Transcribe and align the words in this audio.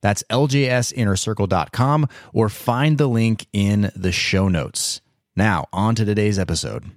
That's 0.00 0.22
ljsinnercircle.com 0.30 2.08
or 2.32 2.48
find 2.48 2.98
the 2.98 3.06
link 3.06 3.46
in 3.52 3.90
the 3.94 4.12
show 4.12 4.48
notes. 4.48 5.00
Now, 5.34 5.66
on 5.72 5.94
to 5.96 6.04
today's 6.04 6.38
episode. 6.38 6.90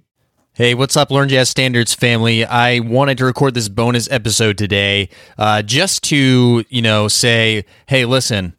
Hey, 0.54 0.74
what's 0.74 0.96
up, 0.96 1.10
Learn 1.10 1.28
Jazz 1.28 1.48
Standards 1.48 1.94
family? 1.94 2.44
I 2.44 2.80
wanted 2.80 3.18
to 3.18 3.24
record 3.24 3.54
this 3.54 3.68
bonus 3.68 4.10
episode 4.10 4.58
today 4.58 5.08
uh, 5.38 5.62
just 5.62 6.02
to, 6.04 6.64
you 6.68 6.82
know, 6.82 7.08
say, 7.08 7.64
hey, 7.86 8.04
listen, 8.04 8.54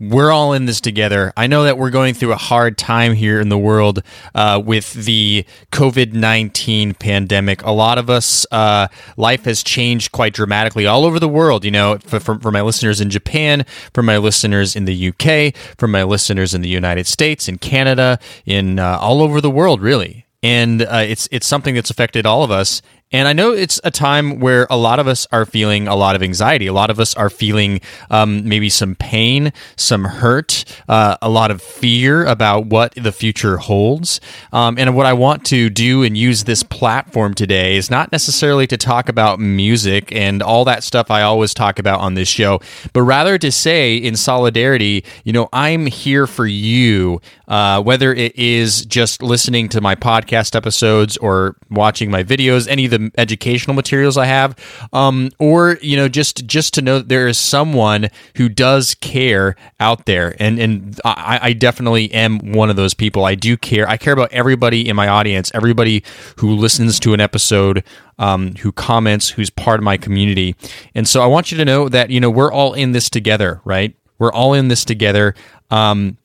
we're 0.00 0.30
all 0.30 0.54
in 0.54 0.64
this 0.64 0.80
together. 0.80 1.32
I 1.36 1.46
know 1.46 1.64
that 1.64 1.76
we're 1.76 1.90
going 1.90 2.14
through 2.14 2.32
a 2.32 2.36
hard 2.36 2.78
time 2.78 3.12
here 3.12 3.38
in 3.38 3.50
the 3.50 3.58
world 3.58 4.02
uh, 4.34 4.60
with 4.64 4.94
the 4.94 5.44
COVID 5.72 6.14
19 6.14 6.94
pandemic. 6.94 7.62
A 7.62 7.70
lot 7.70 7.98
of 7.98 8.08
us, 8.08 8.46
uh, 8.50 8.88
life 9.18 9.44
has 9.44 9.62
changed 9.62 10.10
quite 10.12 10.32
dramatically 10.32 10.86
all 10.86 11.04
over 11.04 11.20
the 11.20 11.28
world. 11.28 11.64
You 11.64 11.70
know, 11.70 11.98
for, 11.98 12.18
for, 12.18 12.38
for, 12.38 12.50
my 12.50 12.62
listeners 12.62 13.00
in 13.00 13.10
Japan, 13.10 13.66
for 13.92 14.02
my 14.02 14.16
listeners 14.16 14.74
in 14.74 14.86
the 14.86 15.08
UK, 15.08 15.54
for 15.76 15.86
my 15.86 16.02
listeners 16.02 16.54
in 16.54 16.62
the 16.62 16.68
United 16.68 17.06
States, 17.06 17.46
in 17.46 17.58
Canada, 17.58 18.18
in 18.46 18.78
uh, 18.78 18.98
all 18.98 19.20
over 19.22 19.40
the 19.40 19.50
world, 19.50 19.82
really. 19.82 20.24
And 20.42 20.80
uh, 20.82 21.04
it's 21.06 21.28
it's 21.30 21.46
something 21.46 21.74
that's 21.74 21.90
affected 21.90 22.24
all 22.24 22.42
of 22.42 22.50
us, 22.50 22.80
and 23.12 23.26
I 23.26 23.32
know 23.32 23.52
it's 23.52 23.80
a 23.82 23.90
time 23.90 24.38
where 24.38 24.68
a 24.70 24.76
lot 24.76 25.00
of 25.00 25.08
us 25.08 25.26
are 25.32 25.44
feeling 25.44 25.88
a 25.88 25.96
lot 25.96 26.14
of 26.14 26.22
anxiety. 26.22 26.68
A 26.68 26.72
lot 26.72 26.90
of 26.90 27.00
us 27.00 27.12
are 27.16 27.28
feeling 27.28 27.80
um, 28.08 28.48
maybe 28.48 28.68
some 28.68 28.94
pain, 28.94 29.52
some 29.74 30.04
hurt, 30.04 30.64
uh, 30.88 31.16
a 31.20 31.28
lot 31.28 31.50
of 31.50 31.60
fear 31.60 32.24
about 32.24 32.66
what 32.66 32.94
the 32.94 33.10
future 33.10 33.56
holds. 33.56 34.20
Um, 34.52 34.78
and 34.78 34.94
what 34.94 35.06
I 35.06 35.12
want 35.12 35.44
to 35.46 35.68
do 35.70 36.04
and 36.04 36.16
use 36.16 36.44
this 36.44 36.62
platform 36.62 37.34
today 37.34 37.76
is 37.76 37.90
not 37.90 38.12
necessarily 38.12 38.68
to 38.68 38.76
talk 38.76 39.08
about 39.08 39.40
music 39.40 40.12
and 40.12 40.40
all 40.40 40.64
that 40.66 40.84
stuff 40.84 41.10
I 41.10 41.22
always 41.22 41.52
talk 41.52 41.80
about 41.80 41.98
on 41.98 42.14
this 42.14 42.28
show, 42.28 42.60
but 42.92 43.02
rather 43.02 43.38
to 43.38 43.50
say 43.50 43.96
in 43.96 44.14
solidarity, 44.14 45.04
you 45.24 45.32
know, 45.32 45.48
I'm 45.52 45.86
here 45.86 46.28
for 46.28 46.46
you, 46.46 47.20
uh, 47.48 47.82
whether 47.82 48.14
it 48.14 48.36
is 48.36 48.86
just 48.86 49.20
listening 49.20 49.68
to 49.70 49.80
my 49.80 49.96
podcast 49.96 50.54
episodes 50.54 51.16
or 51.16 51.56
watching 51.70 52.08
my 52.08 52.22
videos, 52.22 52.68
any 52.68 52.84
of 52.84 52.92
the 52.92 52.99
educational 53.16 53.74
materials 53.74 54.16
I 54.16 54.26
have, 54.26 54.56
um, 54.92 55.30
or 55.38 55.78
you 55.80 55.96
know, 55.96 56.08
just 56.08 56.46
just 56.46 56.74
to 56.74 56.82
know 56.82 56.98
that 56.98 57.08
there 57.08 57.28
is 57.28 57.38
someone 57.38 58.08
who 58.36 58.48
does 58.48 58.94
care 58.96 59.56
out 59.78 60.06
there, 60.06 60.36
and 60.38 60.58
and 60.58 61.00
I, 61.04 61.38
I 61.42 61.52
definitely 61.52 62.12
am 62.12 62.52
one 62.52 62.70
of 62.70 62.76
those 62.76 62.94
people. 62.94 63.24
I 63.24 63.34
do 63.34 63.56
care. 63.56 63.88
I 63.88 63.96
care 63.96 64.12
about 64.12 64.32
everybody 64.32 64.88
in 64.88 64.96
my 64.96 65.08
audience, 65.08 65.50
everybody 65.54 66.02
who 66.36 66.54
listens 66.54 67.00
to 67.00 67.14
an 67.14 67.20
episode. 67.20 67.84
Um, 68.18 68.54
who 68.56 68.70
comments, 68.70 69.30
who's 69.30 69.48
part 69.48 69.80
of 69.80 69.84
my 69.84 69.96
community. 69.96 70.54
And 70.94 71.08
so 71.08 71.22
I 71.22 71.26
want 71.26 71.50
you 71.50 71.56
to 71.56 71.64
know 71.64 71.88
that, 71.88 72.10
you 72.10 72.20
know, 72.20 72.28
we're 72.28 72.52
all 72.52 72.74
in 72.74 72.92
this 72.92 73.08
together, 73.08 73.62
right? 73.64 73.96
We're 74.18 74.30
all 74.30 74.52
in 74.52 74.68
this 74.68 74.84
together. 74.84 75.34
Um, 75.70 76.18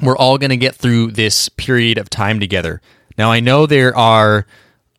we're 0.00 0.16
all 0.16 0.38
going 0.38 0.48
to 0.48 0.56
get 0.56 0.74
through 0.74 1.10
this 1.10 1.50
period 1.50 1.98
of 1.98 2.08
time 2.08 2.40
together. 2.40 2.80
Now, 3.18 3.30
I 3.30 3.40
know 3.40 3.66
there 3.66 3.94
are 3.94 4.46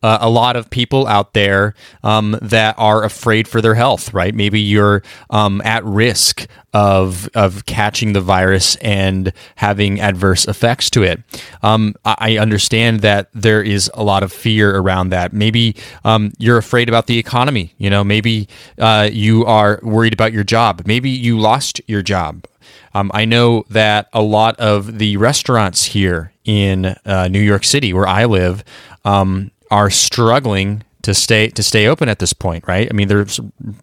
uh, 0.04 0.18
a 0.20 0.28
lot 0.28 0.54
of 0.54 0.68
people 0.68 1.06
out 1.06 1.32
there 1.32 1.74
um, 2.02 2.38
that 2.42 2.74
are 2.76 3.02
afraid 3.04 3.48
for 3.48 3.62
their 3.62 3.74
health, 3.74 4.12
right? 4.12 4.34
Maybe 4.34 4.60
you're 4.60 5.02
um, 5.30 5.62
at 5.64 5.82
risk 5.82 6.46
of 6.74 7.30
of 7.34 7.64
catching 7.64 8.12
the 8.12 8.20
virus 8.20 8.76
and 8.76 9.32
having 9.56 10.00
adverse 10.02 10.46
effects 10.46 10.90
to 10.90 11.02
it. 11.04 11.22
Um, 11.62 11.94
I 12.04 12.36
understand 12.36 13.00
that 13.00 13.30
there 13.32 13.62
is 13.62 13.90
a 13.94 14.04
lot 14.04 14.22
of 14.22 14.30
fear 14.30 14.76
around 14.76 15.08
that. 15.08 15.32
Maybe 15.32 15.74
um, 16.04 16.32
you're 16.38 16.58
afraid 16.58 16.90
about 16.90 17.06
the 17.06 17.18
economy. 17.18 17.72
You 17.78 17.88
know, 17.88 18.04
maybe 18.04 18.46
uh, 18.78 19.08
you 19.10 19.46
are 19.46 19.80
worried 19.82 20.12
about 20.12 20.34
your 20.34 20.44
job. 20.44 20.82
Maybe 20.84 21.08
you 21.08 21.38
lost 21.38 21.80
your 21.86 22.02
job. 22.02 22.44
Um, 22.92 23.10
I 23.14 23.24
know 23.24 23.64
that 23.70 24.08
a 24.12 24.20
lot 24.20 24.58
of 24.60 24.98
the 24.98 25.16
restaurants 25.16 25.86
here 25.86 26.32
in 26.44 26.94
uh, 27.06 27.28
New 27.28 27.40
York 27.40 27.64
City, 27.64 27.92
where 27.92 28.06
I 28.06 28.26
live, 28.26 28.64
um, 29.04 29.50
are 29.74 29.90
struggling 29.90 30.84
to 31.02 31.12
stay 31.12 31.48
to 31.48 31.62
stay 31.64 31.88
open 31.88 32.08
at 32.08 32.20
this 32.20 32.32
point, 32.32 32.64
right? 32.68 32.86
I 32.88 32.94
mean, 32.94 33.08
they're 33.08 33.26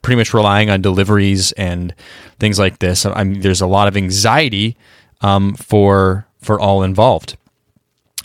pretty 0.01 0.15
much 0.15 0.33
relying 0.33 0.69
on 0.69 0.81
deliveries 0.81 1.51
and 1.51 1.93
things 2.39 2.57
like 2.57 2.79
this. 2.79 3.05
I 3.05 3.25
mean, 3.25 3.41
there's 3.41 3.59
a 3.59 3.67
lot 3.67 3.89
of 3.89 3.97
anxiety 3.97 4.77
um, 5.19 5.53
for 5.55 6.25
for 6.39 6.59
all 6.61 6.81
involved. 6.81 7.37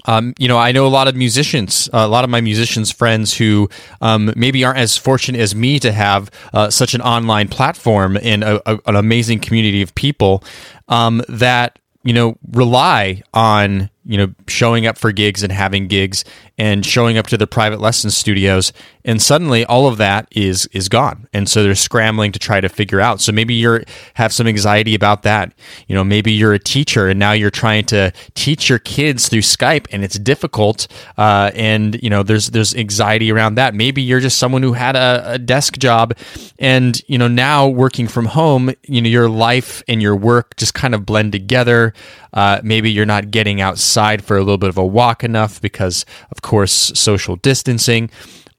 Um, 0.04 0.32
you 0.38 0.47
know, 0.47 0.56
I 0.56 0.71
know 0.71 0.87
a 0.87 0.94
lot 0.99 1.09
of 1.09 1.16
musicians, 1.16 1.91
uh, 1.93 1.99
a 1.99 2.06
lot 2.06 2.22
of 2.22 2.31
my 2.31 2.41
musicians 2.41 2.93
friends 2.93 3.34
who 3.34 3.69
um, 4.00 4.33
maybe 4.37 4.65
aren't 4.65 4.78
as 4.78 4.97
fortunate 4.97 5.41
as 5.41 5.53
me 5.56 5.81
to 5.81 5.91
have 5.91 6.31
uh, 6.54 6.71
such 6.71 6.94
an 6.94 7.00
online 7.00 7.48
platform 7.48 8.16
and 8.22 8.44
a, 8.44 8.62
a, 8.71 8.78
an 8.87 8.94
amazing 8.94 9.41
community 9.41 9.83
of 9.83 9.93
people 9.97 10.44
um, 10.87 11.21
that 11.28 11.81
you 12.04 12.12
know 12.12 12.38
rely 12.53 13.25
on 13.34 13.91
you 14.06 14.17
know 14.17 14.33
showing 14.49 14.87
up 14.87 14.97
for 14.97 15.12
gigs 15.12 15.43
and 15.43 15.53
having 15.53 15.89
gigs 15.89 16.25
and 16.59 16.87
showing 16.87 17.19
up 17.19 17.27
to 17.27 17.37
the 17.37 17.47
private 17.47 17.81
lesson 17.81 18.11
studios 18.11 18.72
and 19.06 19.22
suddenly 19.22 19.65
all 19.65 19.87
of 19.87 19.97
that 19.97 20.28
is 20.33 20.67
is 20.72 20.91
gone. 20.91 21.28
And 21.33 21.49
so 21.49 21.62
they're 21.62 21.75
scrambling 21.75 22.33
to 22.33 22.39
try 22.39 22.61
to 22.61 22.69
figure 22.69 23.00
out. 23.00 23.21
So 23.21 23.33
maybe 23.33 23.55
you're 23.55 23.84
have 24.15 24.33
some 24.33 24.47
anxiety 24.47 24.94
about 24.94 25.22
that. 25.22 25.55
You 25.87 25.94
know 25.94 26.05
maybe 26.05 26.33
you're 26.33 26.53
a 26.53 26.59
teacher 26.59 27.09
and 27.09 27.19
now 27.19 27.33
you're 27.33 27.50
trying 27.50 27.87
to 27.87 28.12
teach 28.34 28.69
your 28.69 28.81
kids 28.81 29.28
through 29.28 29.41
skype 29.41 29.87
and 29.91 30.05
it's 30.05 30.19
difficult 30.19 30.89
uh, 31.16 31.53
and 31.55 32.03
you 32.03 32.11
know 32.11 32.22
there's 32.22 32.49
there's 32.49 32.75
anxiety 32.75 33.33
around 33.33 33.55
that. 33.55 33.75
Maybe 33.75 34.03
you're 34.03 34.21
just 34.21 34.39
someone 34.39 34.62
who 34.62 34.75
had 34.75 34.97
a, 34.97 35.22
a 35.34 35.39
desk 35.39 35.78
job 35.78 36.12
and 36.59 37.00
you 37.06 37.16
know 37.16 37.28
now 37.28 37.69
working 37.69 38.09
from 38.09 38.27
home 38.27 38.72
you 38.83 39.00
know 39.00 39.09
your 39.09 39.28
life 39.28 39.83
and 39.89 40.03
your 40.03 40.16
work 40.16 40.56
just 40.56 40.75
kind 40.75 40.95
of 40.95 41.06
blend 41.06 41.33
together. 41.33 41.95
Uh, 42.33 42.61
maybe 42.62 42.91
you're 42.91 43.06
not 43.06 43.31
getting 43.31 43.61
outside 43.61 44.22
for 44.22 44.37
a 44.37 44.41
little 44.41 44.59
bit 44.59 44.69
of 44.69 44.77
a 44.77 44.84
walk 44.84 45.25
enough 45.25 45.61
because, 45.62 46.05
of 46.31 46.43
course, 46.43 46.72
social 46.72 47.37
distancing, 47.37 48.11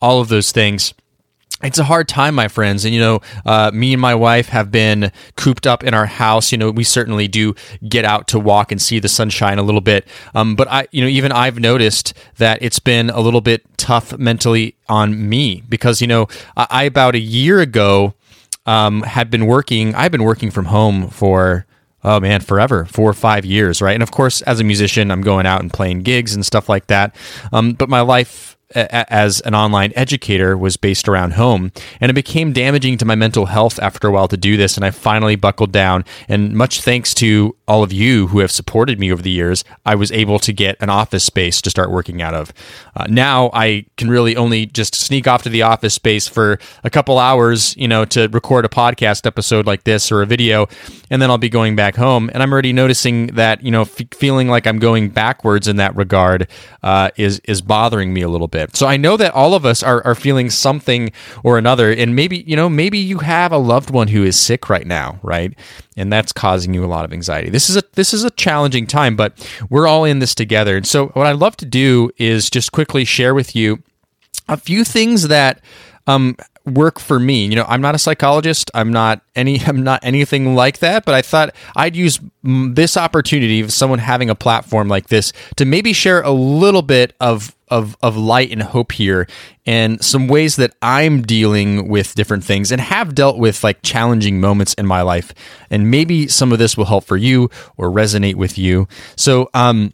all 0.02 0.22
of 0.22 0.28
those 0.30 0.52
things 0.52 0.94
it's 1.64 1.80
a 1.80 1.84
hard 1.84 2.08
time, 2.08 2.36
my 2.36 2.48
friends. 2.48 2.86
And, 2.86 2.94
you 2.94 3.00
know, 3.00 3.22
uh, 3.44 3.72
me 3.74 3.94
and 3.94 4.02
my 4.02 4.14
wife 4.14 4.50
have 4.50 4.72
been 4.72 5.12
cooped 5.36 5.66
up 5.66 5.84
in 5.84 5.96
our 5.96 6.06
house. 6.06 6.52
You 6.52 6.58
know, 6.60 6.70
we 6.70 6.84
certainly 6.84 7.28
do 7.28 7.56
get 7.88 8.06
out 8.06 8.28
to 8.28 8.40
walk 8.40 8.72
and 8.72 8.80
see 8.80 9.00
the 9.00 9.10
sunshine 9.10 9.58
a 9.58 9.64
little 9.64 9.82
bit. 9.82 10.08
Um, 10.36 10.56
but 10.56 10.68
I, 10.70 10.88
you 10.92 11.02
know, 11.02 11.08
even 11.08 11.32
I've 11.32 11.60
noticed 11.60 12.14
that 12.38 12.62
it's 12.62 12.78
been 12.78 13.10
a 13.10 13.22
little 13.22 13.42
bit 13.42 13.64
tough 13.78 14.16
mentally 14.20 14.76
on 14.88 15.28
me 15.28 15.64
because, 15.68 16.00
you 16.00 16.08
know, 16.08 16.28
I, 16.56 16.68
I 16.70 16.84
about 16.84 17.16
a 17.16 17.20
year 17.20 17.60
ago 17.60 18.14
um, 18.68 19.02
had 19.02 19.32
been 19.32 19.48
working, 19.48 19.96
I've 19.96 20.12
been 20.12 20.24
working 20.24 20.52
from 20.52 20.66
home 20.66 21.10
for 21.10 21.66
oh 22.04 22.20
man, 22.20 22.42
forever, 22.42 22.86
four 22.86 23.10
or 23.10 23.14
five 23.14 23.44
years, 23.46 23.82
right? 23.82 23.94
And 23.94 24.04
of 24.04 24.12
course, 24.12 24.44
as 24.44 24.60
a 24.60 24.64
musician, 24.64 25.10
I'm 25.10 25.22
going 25.22 25.48
out 25.48 25.62
and 25.62 25.74
playing 25.74 26.04
gigs 26.04 26.36
and 26.36 26.46
stuff 26.46 26.70
like 26.70 26.88
that. 26.88 27.16
Um, 27.52 27.74
but 27.74 27.90
my 27.90 28.02
life 28.02 28.57
as 28.76 29.40
an 29.42 29.56
online 29.56 29.94
educator 29.96 30.58
was 30.58 30.76
based 30.76 31.08
around 31.08 31.34
home. 31.34 31.72
And 32.02 32.10
it 32.10 32.14
became 32.14 32.52
damaging 32.52 32.98
to 32.98 33.06
my 33.06 33.16
mental 33.16 33.46
health 33.46 33.80
after 33.80 34.08
a 34.08 34.12
while 34.12 34.28
to 34.28 34.38
do 34.38 34.58
this. 34.58 34.76
And 34.76 34.86
i 34.86 34.92
finally 34.92 35.36
buckled 35.36 35.72
down. 35.72 36.04
And 36.28 36.54
much 36.54 36.82
thanks 36.82 37.14
to 37.16 37.56
all 37.68 37.84
of 37.84 37.94
you 37.94 38.28
who 38.28 38.40
have 38.40 38.52
supported 38.52 39.00
me 39.00 39.12
over 39.12 39.22
the 39.22 39.30
years 39.30 39.66
i 39.86 39.94
was 39.94 40.10
able 40.14 40.40
to 40.40 40.54
get 40.54 40.78
an 40.80 40.90
office 40.90 41.24
space 41.24 41.62
to 41.62 41.70
start 41.70 41.92
working 41.92 42.22
out 42.22 42.34
of. 42.34 42.54
Uh, 42.96 43.06
now 43.10 43.50
i 43.54 43.86
can 43.98 44.10
really 44.10 44.36
only 44.36 44.66
just 44.66 44.96
sneak 44.96 45.28
off 45.28 45.44
to 45.44 45.50
the 45.50 45.62
office 45.62 45.94
space 45.94 46.28
for 46.28 46.60
a 46.84 46.90
couple 46.90 47.20
hours 47.20 47.76
you 47.78 47.88
know 47.88 48.06
to 48.06 48.28
record 48.30 48.66
a 48.66 48.70
podcast 48.70 49.26
episode 49.26 49.66
like 49.66 49.84
this 49.84 50.12
or 50.12 50.22
a 50.22 50.26
video. 50.26 50.68
And 51.10 51.22
then 51.22 51.30
i'll 51.30 51.38
be 51.38 51.50
going 51.50 51.76
back 51.76 51.96
home. 51.96 52.30
And 52.34 52.44
i'm 52.44 52.52
already 52.52 52.74
noticing 52.74 53.28
that 53.28 53.64
you 53.64 53.72
know 53.72 53.84
f- 53.84 54.02
feeling 54.14 54.48
like 54.48 54.68
i'm 54.68 54.80
going 54.80 55.10
backwards 55.10 55.68
in 55.68 55.78
that 55.78 55.96
regard 55.96 56.48
uh, 56.84 57.10
is 57.16 57.40
is 57.46 57.62
bothering 57.62 58.14
me 58.14 58.22
a 58.22 58.30
little 58.30 58.48
bit 58.48 58.57
bit. 58.58 58.76
So 58.76 58.88
I 58.88 58.98
know 58.98 59.18
that 59.18 59.34
all 59.34 59.54
of 59.54 59.66
us 59.66 59.84
are, 59.84 60.04
are 60.06 60.16
feeling 60.16 60.50
something 60.50 61.12
or 61.44 61.58
another. 61.58 61.92
And 61.92 62.16
maybe, 62.16 62.44
you 62.48 62.56
know, 62.56 62.70
maybe 62.70 62.98
you 62.98 63.20
have 63.20 63.52
a 63.52 63.58
loved 63.58 63.92
one 63.92 64.08
who 64.08 64.24
is 64.24 64.40
sick 64.40 64.70
right 64.70 64.88
now, 64.88 65.20
right? 65.22 65.54
And 65.96 66.12
that's 66.12 66.32
causing 66.32 66.74
you 66.74 66.84
a 66.84 66.88
lot 66.88 67.06
of 67.06 67.14
anxiety. 67.14 67.50
This 67.50 67.70
is 67.70 67.78
a 67.78 67.84
this 67.94 68.14
is 68.14 68.24
a 68.24 68.32
challenging 68.32 68.88
time, 68.88 69.16
but 69.16 69.32
we're 69.70 69.88
all 69.88 70.06
in 70.06 70.20
this 70.20 70.34
together. 70.34 70.78
And 70.78 70.88
so 70.88 71.08
what 71.10 71.28
I'd 71.28 71.38
love 71.38 71.58
to 71.58 71.66
do 71.66 72.10
is 72.18 72.50
just 72.50 72.72
quickly 72.72 73.06
share 73.06 73.36
with 73.36 73.56
you 73.56 73.84
a 74.50 74.58
few 74.58 74.84
things 74.84 75.28
that 75.28 75.62
um, 76.08 76.36
work 76.68 77.00
for 77.00 77.20
me. 77.20 77.46
You 77.46 77.56
know, 77.56 77.66
I'm 77.68 77.82
not 77.82 77.96
a 77.96 78.00
psychologist. 78.00 78.70
I'm 78.74 78.92
not 78.92 79.22
any. 79.36 79.60
I'm 79.66 79.84
not 79.84 80.00
anything 80.04 80.56
like 80.56 80.80
that. 80.80 81.06
But 81.06 81.16
I 81.16 81.22
thought 81.22 81.56
I'd 81.76 81.96
use 81.96 82.20
this 82.44 82.98
opportunity 82.98 83.62
of 83.62 83.72
someone 83.72 84.00
having 84.00 84.30
a 84.30 84.36
platform 84.36 84.88
like 84.88 85.08
this 85.08 85.34
to 85.58 85.66
maybe 85.66 85.94
share 85.94 86.22
a 86.22 86.32
little 86.32 86.82
bit 86.82 87.14
of 87.20 87.56
of 87.70 87.98
of 88.02 88.16
light 88.16 88.52
and 88.52 88.62
hope 88.62 88.92
here, 88.92 89.28
and 89.66 90.04
some 90.04 90.28
ways 90.28 90.56
that 90.58 90.74
I'm 90.82 91.22
dealing 91.22 91.90
with 91.90 92.16
different 92.16 92.44
things 92.44 92.72
and 92.72 92.80
have 92.80 93.16
dealt 93.16 93.38
with 93.38 93.64
like 93.64 93.82
challenging 93.82 94.40
moments 94.40 94.74
in 94.76 94.86
my 94.86 95.02
life. 95.02 95.34
And 95.70 95.92
maybe 95.92 96.28
some 96.28 96.52
of 96.52 96.60
this 96.60 96.78
will 96.78 96.86
help 96.86 97.04
for 97.04 97.18
you 97.18 97.50
or 97.76 97.90
resonate 97.90 98.36
with 98.36 98.58
you. 98.58 98.88
So, 99.16 99.50
um 99.54 99.94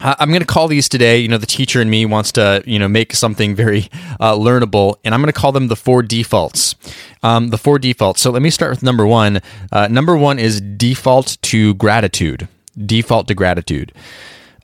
I'm 0.00 0.28
going 0.28 0.40
to 0.40 0.46
call 0.46 0.68
these 0.68 0.88
today. 0.88 1.18
You 1.18 1.28
know, 1.28 1.38
the 1.38 1.46
teacher 1.46 1.80
in 1.80 1.90
me 1.90 2.06
wants 2.06 2.32
to, 2.32 2.62
you 2.66 2.78
know, 2.78 2.88
make 2.88 3.14
something 3.14 3.54
very 3.54 3.88
uh, 4.20 4.34
learnable, 4.34 4.96
and 5.04 5.14
I'm 5.14 5.20
going 5.20 5.32
to 5.32 5.38
call 5.38 5.52
them 5.52 5.68
the 5.68 5.76
four 5.76 6.02
defaults. 6.02 6.76
Um, 7.22 7.48
the 7.48 7.58
four 7.58 7.78
defaults. 7.78 8.20
So 8.20 8.30
let 8.30 8.42
me 8.42 8.50
start 8.50 8.70
with 8.70 8.82
number 8.82 9.06
one. 9.06 9.40
Uh, 9.72 9.88
number 9.88 10.16
one 10.16 10.38
is 10.38 10.60
default 10.60 11.38
to 11.42 11.74
gratitude. 11.74 12.46
Default 12.76 13.26
to 13.28 13.34
gratitude. 13.34 13.92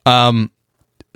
Um, 0.06 0.52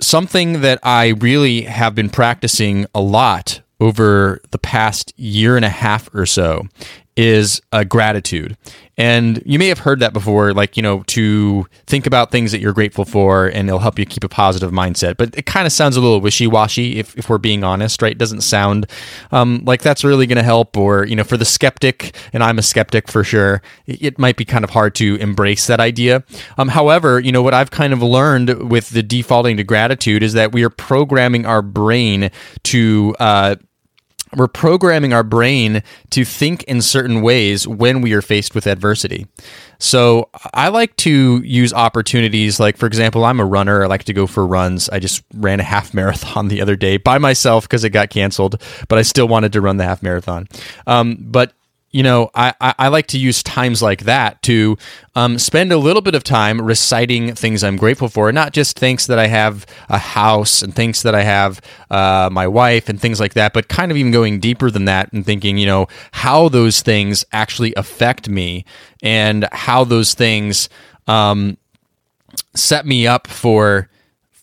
something 0.01 0.61
that 0.61 0.79
I 0.83 1.09
really 1.09 1.61
have 1.61 1.95
been 1.95 2.09
practicing 2.09 2.85
a 2.93 3.01
lot 3.01 3.61
over 3.79 4.41
the 4.51 4.57
past 4.57 5.13
year 5.17 5.55
and 5.55 5.63
a 5.63 5.69
half 5.69 6.13
or 6.13 6.25
so 6.25 6.67
is 7.19 7.61
a 7.73 7.83
gratitude. 7.83 8.55
And 8.97 9.43
you 9.45 9.59
may 9.59 9.67
have 9.67 9.79
heard 9.79 9.99
that 9.99 10.13
before, 10.13 10.53
like, 10.53 10.77
you 10.77 10.83
know, 10.83 11.03
to 11.07 11.65
think 11.85 12.07
about 12.07 12.31
things 12.31 12.53
that 12.53 12.61
you're 12.61 12.71
grateful 12.71 13.03
for 13.03 13.47
and 13.47 13.67
it'll 13.67 13.79
help 13.79 13.99
you 13.99 14.05
keep 14.05 14.23
a 14.23 14.29
positive 14.29 14.71
mindset. 14.71 15.17
But 15.17 15.37
it 15.37 15.45
kind 15.45 15.65
of 15.65 15.73
sounds 15.73 15.97
a 15.97 16.01
little 16.01 16.21
wishy 16.21 16.47
washy 16.47 16.97
if, 16.97 17.17
if 17.17 17.29
we're 17.29 17.37
being 17.37 17.61
honest, 17.61 18.01
right? 18.01 18.13
It 18.13 18.17
doesn't 18.17 18.41
sound 18.41 18.89
um, 19.33 19.63
like 19.65 19.81
that's 19.81 20.05
really 20.05 20.27
going 20.27 20.37
to 20.37 20.43
help. 20.43 20.77
Or, 20.77 21.05
you 21.05 21.15
know, 21.15 21.25
for 21.25 21.35
the 21.35 21.43
skeptic, 21.43 22.15
and 22.31 22.41
I'm 22.41 22.57
a 22.57 22.61
skeptic 22.61 23.09
for 23.09 23.25
sure, 23.25 23.61
it 23.85 24.17
might 24.17 24.37
be 24.37 24.45
kind 24.45 24.63
of 24.63 24.69
hard 24.69 24.95
to 24.95 25.15
embrace 25.17 25.67
that 25.67 25.81
idea. 25.81 26.23
Um, 26.57 26.69
however, 26.69 27.19
you 27.19 27.33
know, 27.33 27.41
what 27.41 27.53
I've 27.53 27.71
kind 27.71 27.91
of 27.91 28.01
learned 28.01 28.69
with 28.69 28.91
the 28.91 29.03
defaulting 29.03 29.57
to 29.57 29.65
gratitude 29.65 30.23
is 30.23 30.33
that 30.33 30.53
we 30.53 30.63
are 30.63 30.69
programming 30.69 31.45
our 31.45 31.61
brain 31.61 32.31
to, 32.63 33.15
uh, 33.19 33.55
we're 34.35 34.47
programming 34.47 35.13
our 35.13 35.23
brain 35.23 35.83
to 36.11 36.25
think 36.25 36.63
in 36.63 36.81
certain 36.81 37.21
ways 37.21 37.67
when 37.67 38.01
we 38.01 38.13
are 38.13 38.21
faced 38.21 38.55
with 38.55 38.67
adversity. 38.67 39.27
So 39.79 40.29
I 40.53 40.67
like 40.69 40.95
to 40.97 41.41
use 41.43 41.73
opportunities 41.73 42.59
like, 42.59 42.77
for 42.77 42.85
example, 42.85 43.25
I'm 43.25 43.39
a 43.39 43.45
runner. 43.45 43.83
I 43.83 43.87
like 43.87 44.03
to 44.05 44.13
go 44.13 44.27
for 44.27 44.45
runs. 44.45 44.89
I 44.89 44.99
just 44.99 45.23
ran 45.33 45.59
a 45.59 45.63
half 45.63 45.93
marathon 45.93 46.47
the 46.47 46.61
other 46.61 46.75
day 46.75 46.97
by 46.97 47.17
myself 47.17 47.63
because 47.63 47.83
it 47.83 47.91
got 47.91 48.09
canceled, 48.09 48.61
but 48.87 48.99
I 48.99 49.03
still 49.03 49.27
wanted 49.27 49.53
to 49.53 49.61
run 49.61 49.77
the 49.77 49.85
half 49.85 50.03
marathon. 50.03 50.47
Um, 50.85 51.17
but 51.19 51.53
you 51.91 52.03
know, 52.03 52.29
I, 52.35 52.53
I, 52.59 52.87
like 52.89 53.07
to 53.07 53.17
use 53.17 53.41
times 53.41 53.81
like 53.81 54.03
that 54.03 54.41
to 54.43 54.77
um, 55.15 55.39
spend 55.39 55.71
a 55.71 55.77
little 55.77 56.03
bit 56.03 56.13
of 56.13 56.23
time 56.23 56.61
reciting 56.61 57.33
things 57.33 57.63
I'm 57.63 57.77
grateful 57.77 58.09
for, 58.09 58.31
not 58.31 58.53
just 58.53 58.77
thanks 58.77 59.07
that 59.07 59.17
I 59.17 59.25
have 59.25 59.65
a 59.89 59.97
house 59.97 60.61
and 60.61 60.75
thanks 60.75 61.01
that 61.01 61.15
I 61.15 61.23
have 61.23 61.61
uh, 61.89 62.29
my 62.31 62.47
wife 62.47 62.89
and 62.89 63.01
things 63.01 63.19
like 63.19 63.33
that, 63.33 63.53
but 63.53 63.69
kind 63.69 63.91
of 63.91 63.97
even 63.97 64.11
going 64.11 64.39
deeper 64.39 64.69
than 64.69 64.85
that 64.85 65.11
and 65.13 65.25
thinking, 65.25 65.57
you 65.57 65.65
know, 65.65 65.87
how 66.11 66.47
those 66.47 66.81
things 66.81 67.25
actually 67.31 67.73
affect 67.75 68.29
me 68.29 68.65
and 69.01 69.47
how 69.51 69.83
those 69.83 70.13
things 70.13 70.69
um, 71.07 71.57
set 72.53 72.85
me 72.85 73.07
up 73.07 73.25
for 73.25 73.89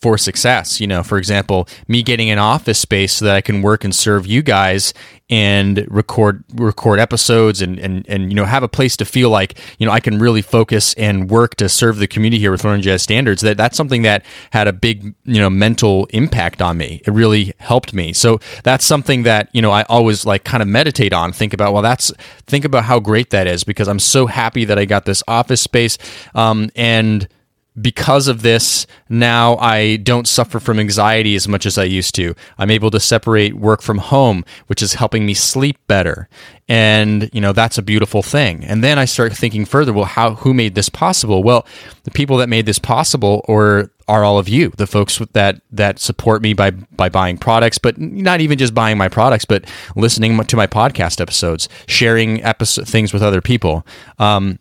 for 0.01 0.17
success. 0.17 0.79
You 0.79 0.87
know, 0.87 1.03
for 1.03 1.17
example, 1.17 1.67
me 1.87 2.03
getting 2.03 2.29
an 2.29 2.39
office 2.39 2.79
space 2.79 3.13
so 3.13 3.25
that 3.25 3.35
I 3.35 3.41
can 3.41 3.61
work 3.61 3.83
and 3.83 3.93
serve 3.93 4.27
you 4.27 4.41
guys 4.41 4.93
and 5.29 5.85
record 5.89 6.43
record 6.53 6.99
episodes 6.99 7.61
and 7.61 7.77
and 7.79 8.07
and 8.07 8.29
you 8.29 8.35
know 8.35 8.45
have 8.45 8.63
a 8.63 8.67
place 8.67 8.95
to 8.95 9.03
feel 9.03 9.29
like 9.29 9.59
you 9.77 9.85
know 9.85 9.91
I 9.91 9.99
can 9.99 10.19
really 10.19 10.41
focus 10.41 10.93
and 10.93 11.29
work 11.29 11.55
to 11.55 11.67
serve 11.67 11.97
the 11.97 12.07
community 12.07 12.39
here 12.39 12.51
with 12.51 12.63
Learn 12.63 12.81
Jazz 12.81 13.01
Standards. 13.01 13.41
That 13.41 13.57
that's 13.57 13.75
something 13.75 14.03
that 14.03 14.23
had 14.51 14.67
a 14.67 14.73
big 14.73 15.15
you 15.25 15.39
know 15.39 15.49
mental 15.49 16.05
impact 16.11 16.61
on 16.61 16.77
me. 16.77 17.01
It 17.05 17.11
really 17.11 17.53
helped 17.59 17.93
me. 17.93 18.13
So 18.13 18.39
that's 18.63 18.85
something 18.85 19.23
that 19.23 19.49
you 19.53 19.61
know 19.61 19.71
I 19.71 19.83
always 19.83 20.25
like 20.25 20.43
kind 20.43 20.61
of 20.61 20.69
meditate 20.69 21.13
on. 21.13 21.33
Think 21.33 21.53
about 21.53 21.73
well, 21.73 21.81
that's 21.81 22.11
think 22.45 22.63
about 22.63 22.85
how 22.85 22.99
great 22.99 23.31
that 23.31 23.47
is 23.47 23.63
because 23.63 23.87
I'm 23.87 23.99
so 23.99 24.27
happy 24.27 24.63
that 24.65 24.79
I 24.79 24.85
got 24.85 25.05
this 25.05 25.23
office 25.27 25.61
space 25.61 25.97
um, 26.35 26.69
and 26.75 27.27
because 27.79 28.27
of 28.27 28.41
this, 28.41 28.87
now 29.09 29.55
I 29.57 29.97
don't 29.97 30.27
suffer 30.27 30.59
from 30.59 30.79
anxiety 30.79 31.35
as 31.35 31.47
much 31.47 31.65
as 31.65 31.77
I 31.77 31.83
used 31.83 32.15
to. 32.15 32.33
I'm 32.57 32.71
able 32.71 32.89
to 32.91 32.99
separate 32.99 33.55
work 33.55 33.81
from 33.81 33.99
home, 33.99 34.45
which 34.67 34.81
is 34.81 34.93
helping 34.93 35.25
me 35.25 35.33
sleep 35.33 35.77
better. 35.87 36.27
And, 36.67 37.29
you 37.33 37.39
know, 37.39 37.53
that's 37.53 37.77
a 37.77 37.81
beautiful 37.81 38.23
thing. 38.23 38.63
And 38.65 38.83
then 38.83 38.97
I 38.97 39.05
start 39.05 39.33
thinking 39.33 39.65
further, 39.65 39.93
well, 39.93 40.05
how, 40.05 40.35
who 40.35 40.53
made 40.53 40.75
this 40.75 40.89
possible? 40.89 41.43
Well, 41.43 41.65
the 42.03 42.11
people 42.11 42.37
that 42.37 42.49
made 42.49 42.65
this 42.65 42.79
possible 42.79 43.45
or 43.47 43.91
are 44.07 44.23
all 44.23 44.39
of 44.39 44.49
you, 44.49 44.69
the 44.77 44.87
folks 44.87 45.21
that, 45.33 45.61
that 45.71 45.99
support 45.99 46.41
me 46.41 46.53
by, 46.53 46.71
by 46.71 47.09
buying 47.09 47.37
products, 47.37 47.77
but 47.77 47.97
not 47.97 48.41
even 48.41 48.57
just 48.57 48.73
buying 48.73 48.97
my 48.97 49.09
products, 49.09 49.45
but 49.45 49.65
listening 49.95 50.37
to 50.45 50.55
my 50.55 50.65
podcast 50.67 51.21
episodes, 51.21 51.69
sharing 51.87 52.43
episode, 52.43 52.87
things 52.87 53.13
with 53.13 53.21
other 53.21 53.41
people. 53.41 53.85
Um, 54.17 54.59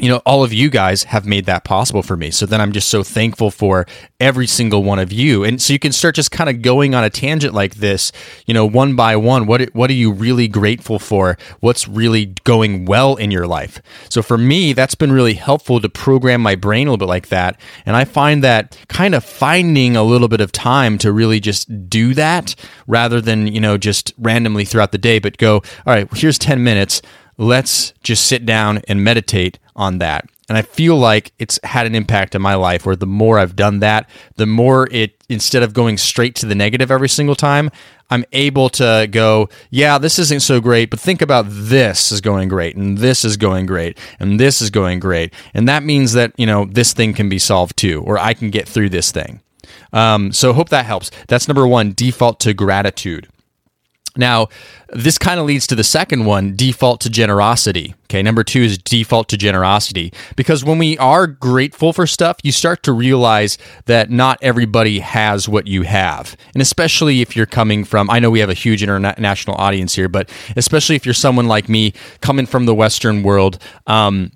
you 0.00 0.08
know, 0.08 0.16
all 0.26 0.42
of 0.42 0.52
you 0.52 0.70
guys 0.70 1.04
have 1.04 1.24
made 1.24 1.44
that 1.46 1.62
possible 1.62 2.02
for 2.02 2.16
me. 2.16 2.32
So 2.32 2.46
then 2.46 2.60
I'm 2.60 2.72
just 2.72 2.88
so 2.88 3.04
thankful 3.04 3.52
for 3.52 3.86
every 4.18 4.48
single 4.48 4.82
one 4.82 4.98
of 4.98 5.12
you. 5.12 5.44
And 5.44 5.62
so 5.62 5.72
you 5.72 5.78
can 5.78 5.92
start 5.92 6.16
just 6.16 6.32
kind 6.32 6.50
of 6.50 6.62
going 6.62 6.96
on 6.96 7.04
a 7.04 7.10
tangent 7.10 7.54
like 7.54 7.76
this, 7.76 8.10
you 8.44 8.54
know, 8.54 8.66
one 8.66 8.96
by 8.96 9.14
one. 9.14 9.46
What 9.46 9.62
what 9.72 9.90
are 9.90 9.94
you 9.94 10.10
really 10.10 10.48
grateful 10.48 10.98
for? 10.98 11.38
What's 11.60 11.86
really 11.86 12.34
going 12.42 12.86
well 12.86 13.14
in 13.14 13.30
your 13.30 13.46
life? 13.46 13.80
So 14.08 14.20
for 14.20 14.36
me, 14.36 14.72
that's 14.72 14.96
been 14.96 15.12
really 15.12 15.34
helpful 15.34 15.80
to 15.80 15.88
program 15.88 16.40
my 16.40 16.56
brain 16.56 16.88
a 16.88 16.90
little 16.90 17.06
bit 17.06 17.08
like 17.08 17.28
that. 17.28 17.60
And 17.86 17.94
I 17.94 18.04
find 18.04 18.42
that 18.42 18.76
kind 18.88 19.14
of 19.14 19.24
finding 19.24 19.94
a 19.94 20.02
little 20.02 20.28
bit 20.28 20.40
of 20.40 20.50
time 20.50 20.98
to 20.98 21.12
really 21.12 21.38
just 21.38 21.88
do 21.88 22.14
that 22.14 22.56
rather 22.88 23.20
than, 23.20 23.46
you 23.46 23.60
know, 23.60 23.78
just 23.78 24.12
randomly 24.18 24.64
throughout 24.64 24.90
the 24.90 24.98
day, 24.98 25.20
but 25.20 25.38
go, 25.38 25.56
all 25.86 25.94
right, 25.94 26.08
here's 26.16 26.38
10 26.38 26.64
minutes 26.64 27.00
let's 27.36 27.92
just 28.02 28.26
sit 28.26 28.46
down 28.46 28.80
and 28.86 29.02
meditate 29.02 29.58
on 29.76 29.98
that. 29.98 30.28
And 30.48 30.58
I 30.58 30.62
feel 30.62 30.96
like 30.96 31.32
it's 31.38 31.58
had 31.64 31.86
an 31.86 31.94
impact 31.94 32.34
in 32.34 32.42
my 32.42 32.54
life 32.54 32.84
where 32.84 32.96
the 32.96 33.06
more 33.06 33.38
I've 33.38 33.56
done 33.56 33.80
that, 33.80 34.08
the 34.36 34.46
more 34.46 34.88
it, 34.90 35.14
instead 35.28 35.62
of 35.62 35.72
going 35.72 35.96
straight 35.96 36.34
to 36.36 36.46
the 36.46 36.54
negative 36.54 36.90
every 36.90 37.08
single 37.08 37.34
time, 37.34 37.70
I'm 38.10 38.26
able 38.32 38.68
to 38.70 39.08
go, 39.10 39.48
yeah, 39.70 39.96
this 39.96 40.18
isn't 40.18 40.42
so 40.42 40.60
great, 40.60 40.90
but 40.90 41.00
think 41.00 41.22
about 41.22 41.46
this 41.48 42.12
is 42.12 42.20
going 42.20 42.48
great, 42.48 42.76
and 42.76 42.98
this 42.98 43.24
is 43.24 43.38
going 43.38 43.64
great, 43.64 43.98
and 44.20 44.38
this 44.38 44.60
is 44.60 44.68
going 44.68 45.00
great. 45.00 45.32
And 45.54 45.66
that 45.66 45.82
means 45.82 46.12
that, 46.12 46.32
you 46.36 46.44
know, 46.44 46.66
this 46.66 46.92
thing 46.92 47.14
can 47.14 47.30
be 47.30 47.38
solved 47.38 47.78
too, 47.78 48.02
or 48.02 48.18
I 48.18 48.34
can 48.34 48.50
get 48.50 48.68
through 48.68 48.90
this 48.90 49.10
thing. 49.10 49.40
Um, 49.94 50.32
so 50.32 50.52
hope 50.52 50.68
that 50.68 50.84
helps. 50.84 51.10
That's 51.28 51.48
number 51.48 51.66
one, 51.66 51.92
default 51.92 52.38
to 52.40 52.52
gratitude. 52.52 53.28
Now, 54.16 54.48
this 54.90 55.18
kind 55.18 55.40
of 55.40 55.46
leads 55.46 55.66
to 55.66 55.74
the 55.74 55.82
second 55.82 56.24
one 56.24 56.54
default 56.54 57.00
to 57.00 57.10
generosity. 57.10 57.94
Okay, 58.04 58.22
number 58.22 58.44
two 58.44 58.60
is 58.60 58.78
default 58.78 59.28
to 59.30 59.36
generosity. 59.36 60.12
Because 60.36 60.64
when 60.64 60.78
we 60.78 60.96
are 60.98 61.26
grateful 61.26 61.92
for 61.92 62.06
stuff, 62.06 62.36
you 62.44 62.52
start 62.52 62.84
to 62.84 62.92
realize 62.92 63.58
that 63.86 64.10
not 64.10 64.38
everybody 64.40 65.00
has 65.00 65.48
what 65.48 65.66
you 65.66 65.82
have. 65.82 66.36
And 66.52 66.62
especially 66.62 67.22
if 67.22 67.34
you're 67.34 67.44
coming 67.46 67.84
from, 67.84 68.08
I 68.08 68.20
know 68.20 68.30
we 68.30 68.40
have 68.40 68.50
a 68.50 68.54
huge 68.54 68.84
international 68.84 69.56
audience 69.56 69.96
here, 69.96 70.08
but 70.08 70.30
especially 70.54 70.94
if 70.94 71.04
you're 71.04 71.12
someone 71.12 71.48
like 71.48 71.68
me 71.68 71.92
coming 72.20 72.46
from 72.46 72.66
the 72.66 72.74
Western 72.74 73.24
world, 73.24 73.58
um, 73.88 74.30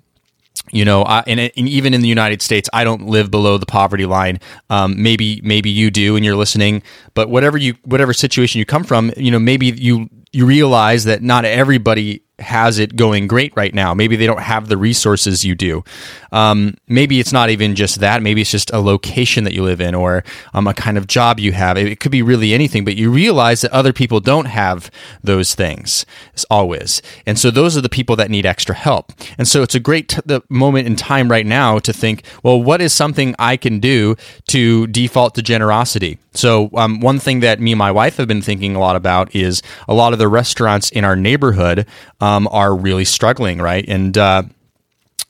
you 0.71 0.85
know, 0.85 1.03
I, 1.03 1.23
and, 1.25 1.39
and, 1.39 1.69
even 1.69 1.93
in 1.93 2.01
the 2.01 2.07
United 2.07 2.41
States, 2.41 2.69
I 2.73 2.83
don't 2.83 3.07
live 3.07 3.31
below 3.31 3.57
the 3.57 3.65
poverty 3.65 4.05
line. 4.05 4.39
Um, 4.69 5.01
maybe 5.01 5.41
maybe 5.43 5.69
you 5.69 5.89
do, 5.89 6.15
and 6.15 6.23
you're 6.23 6.35
listening. 6.35 6.83
But 7.13 7.29
whatever 7.29 7.57
you 7.57 7.75
whatever 7.83 8.13
situation 8.13 8.59
you 8.59 8.65
come 8.65 8.83
from, 8.83 9.11
you 9.17 9.31
know, 9.31 9.39
maybe 9.39 9.67
you 9.67 10.09
you 10.31 10.45
realize 10.45 11.05
that 11.05 11.21
not 11.23 11.45
everybody 11.45 12.21
has 12.41 12.79
it 12.79 12.95
going 12.95 13.27
great 13.27 13.53
right 13.55 13.73
now. 13.73 13.93
Maybe 13.93 14.15
they 14.15 14.25
don't 14.25 14.41
have 14.41 14.67
the 14.67 14.77
resources 14.77 15.43
you 15.43 15.55
do. 15.55 15.83
Um, 16.31 16.75
maybe 16.87 17.19
it's 17.19 17.33
not 17.33 17.49
even 17.49 17.75
just 17.75 17.99
that. 17.99 18.21
Maybe 18.21 18.41
it's 18.41 18.51
just 18.51 18.71
a 18.71 18.79
location 18.79 19.43
that 19.43 19.53
you 19.53 19.63
live 19.63 19.81
in 19.81 19.95
or 19.95 20.23
um, 20.53 20.67
a 20.67 20.73
kind 20.73 20.97
of 20.97 21.07
job 21.07 21.39
you 21.39 21.51
have. 21.51 21.77
It 21.77 21.99
could 21.99 22.11
be 22.11 22.21
really 22.21 22.53
anything, 22.53 22.85
but 22.85 22.95
you 22.95 23.11
realize 23.11 23.61
that 23.61 23.71
other 23.71 23.93
people 23.93 24.19
don't 24.19 24.45
have 24.45 24.91
those 25.23 25.55
things 25.55 26.05
always. 26.49 27.01
And 27.25 27.39
so 27.39 27.51
those 27.51 27.77
are 27.77 27.81
the 27.81 27.89
people 27.89 28.15
that 28.17 28.29
need 28.29 28.45
extra 28.45 28.75
help. 28.75 29.11
And 29.37 29.47
so 29.47 29.63
it's 29.63 29.75
a 29.75 29.79
great 29.79 30.09
t- 30.09 30.21
the 30.25 30.41
moment 30.49 30.87
in 30.87 30.95
time 30.95 31.29
right 31.29 31.45
now 31.45 31.79
to 31.79 31.93
think, 31.93 32.23
well, 32.43 32.61
what 32.61 32.81
is 32.81 32.93
something 32.93 33.35
I 33.39 33.57
can 33.57 33.79
do 33.79 34.15
to 34.49 34.87
default 34.87 35.35
to 35.35 35.41
generosity? 35.41 36.19
So 36.39 36.69
um, 36.75 37.01
one 37.01 37.19
thing 37.19 37.41
that 37.41 37.59
me 37.59 37.73
and 37.73 37.79
my 37.79 37.91
wife 37.91 38.17
have 38.17 38.27
been 38.27 38.41
thinking 38.41 38.75
a 38.75 38.79
lot 38.79 38.95
about 38.95 39.35
is 39.35 39.61
a 39.87 39.93
lot 39.93 40.13
of 40.13 40.19
the 40.19 40.27
restaurants 40.27 40.89
in 40.89 41.03
our 41.03 41.15
neighborhood 41.15 41.85
um, 42.21 42.47
are 42.51 42.75
really 42.75 43.05
struggling, 43.05 43.59
right? 43.59 43.83
And 43.87 44.17
uh, 44.17 44.43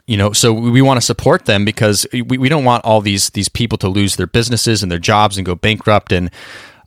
you 0.05 0.17
know, 0.17 0.33
so 0.33 0.53
we 0.53 0.81
want 0.81 0.97
to 0.97 1.05
support 1.05 1.45
them 1.45 1.65
because 1.65 2.07
we, 2.13 2.23
we 2.23 2.49
don't 2.49 2.65
want 2.65 2.85
all 2.85 3.01
these 3.01 3.29
these 3.31 3.49
people 3.49 3.77
to 3.79 3.87
lose 3.87 4.15
their 4.15 4.27
businesses 4.27 4.81
and 4.81 4.91
their 4.91 4.99
jobs 4.99 5.37
and 5.37 5.45
go 5.45 5.55
bankrupt 5.55 6.11
and 6.11 6.31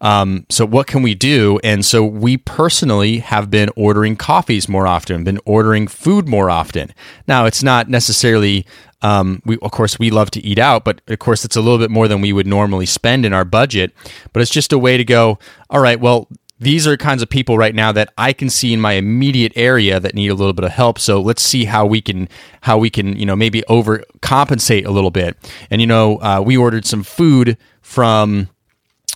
Um, 0.02 0.47
so 0.50 0.66
what 0.66 0.87
can 0.87 1.02
we 1.02 1.14
do? 1.14 1.59
And 1.62 1.85
so 1.85 2.04
we 2.04 2.37
personally 2.37 3.18
have 3.21 3.50
been 3.50 3.71
ordering 3.76 4.16
coffees 4.16 4.68
more 4.68 4.87
often, 4.87 5.25
been 5.25 5.40
ordering 5.47 5.87
food 5.87 6.28
more 6.28 6.50
often. 6.50 6.92
Now 7.26 7.47
it's 7.47 7.62
not 7.62 7.88
necessarily 7.88 8.66
um, 9.00 9.42
we, 9.44 9.59
of 9.62 9.71
course, 9.73 9.99
we 9.99 10.11
love 10.11 10.30
to 10.32 10.40
eat 10.44 10.59
out, 10.59 10.85
but 10.85 11.00
of 11.09 11.18
course, 11.18 11.44
it's 11.44 11.56
a 11.56 11.61
little 11.61 11.78
bit 11.78 11.90
more 11.90 12.06
than 12.06 12.21
we 12.21 12.32
would 12.32 12.47
normally 12.47 12.87
spend 12.87 13.26
in 13.26 13.32
our 13.32 13.44
budget. 13.44 13.92
But 14.32 14.42
it's 14.42 14.50
just 14.50 14.73
a 14.73 14.78
way 14.78 14.97
to 14.97 15.04
go, 15.04 15.40
all 15.71 15.80
right, 15.80 15.99
well, 15.99 16.28
these 16.61 16.87
are 16.87 16.97
kinds 16.97 17.23
of 17.23 17.28
people 17.28 17.59
right 17.59 17.75
now 17.75 17.90
that 17.90 18.12
I 18.16 18.32
can 18.32 18.49
see 18.49 18.73
in 18.73 18.80
my 18.80 18.92
immediate 18.92 19.52
area 19.56 19.99
that 19.99 20.14
need 20.14 20.28
a 20.28 20.35
little 20.35 20.52
bit 20.52 20.64
of 20.64 20.71
help. 20.71 21.00
So 21.00 21.21
let's 21.21 21.42
see 21.42 21.64
how 21.64 21.85
we 21.85 22.00
can 22.00 22.28
how 22.61 22.78
we 22.78 22.88
can 22.88 23.16
you 23.16 23.26
know 23.26 23.35
maybe 23.35 23.62
overcompensate 23.68 24.87
a 24.87 24.92
little 24.92 25.11
bit. 25.11 25.37
And 25.71 25.80
you 25.80 25.88
know 25.88 26.18
uh, 26.18 26.40
we 26.44 26.56
ordered 26.56 26.87
some 26.87 27.02
food 27.02 27.59
from 27.80 28.49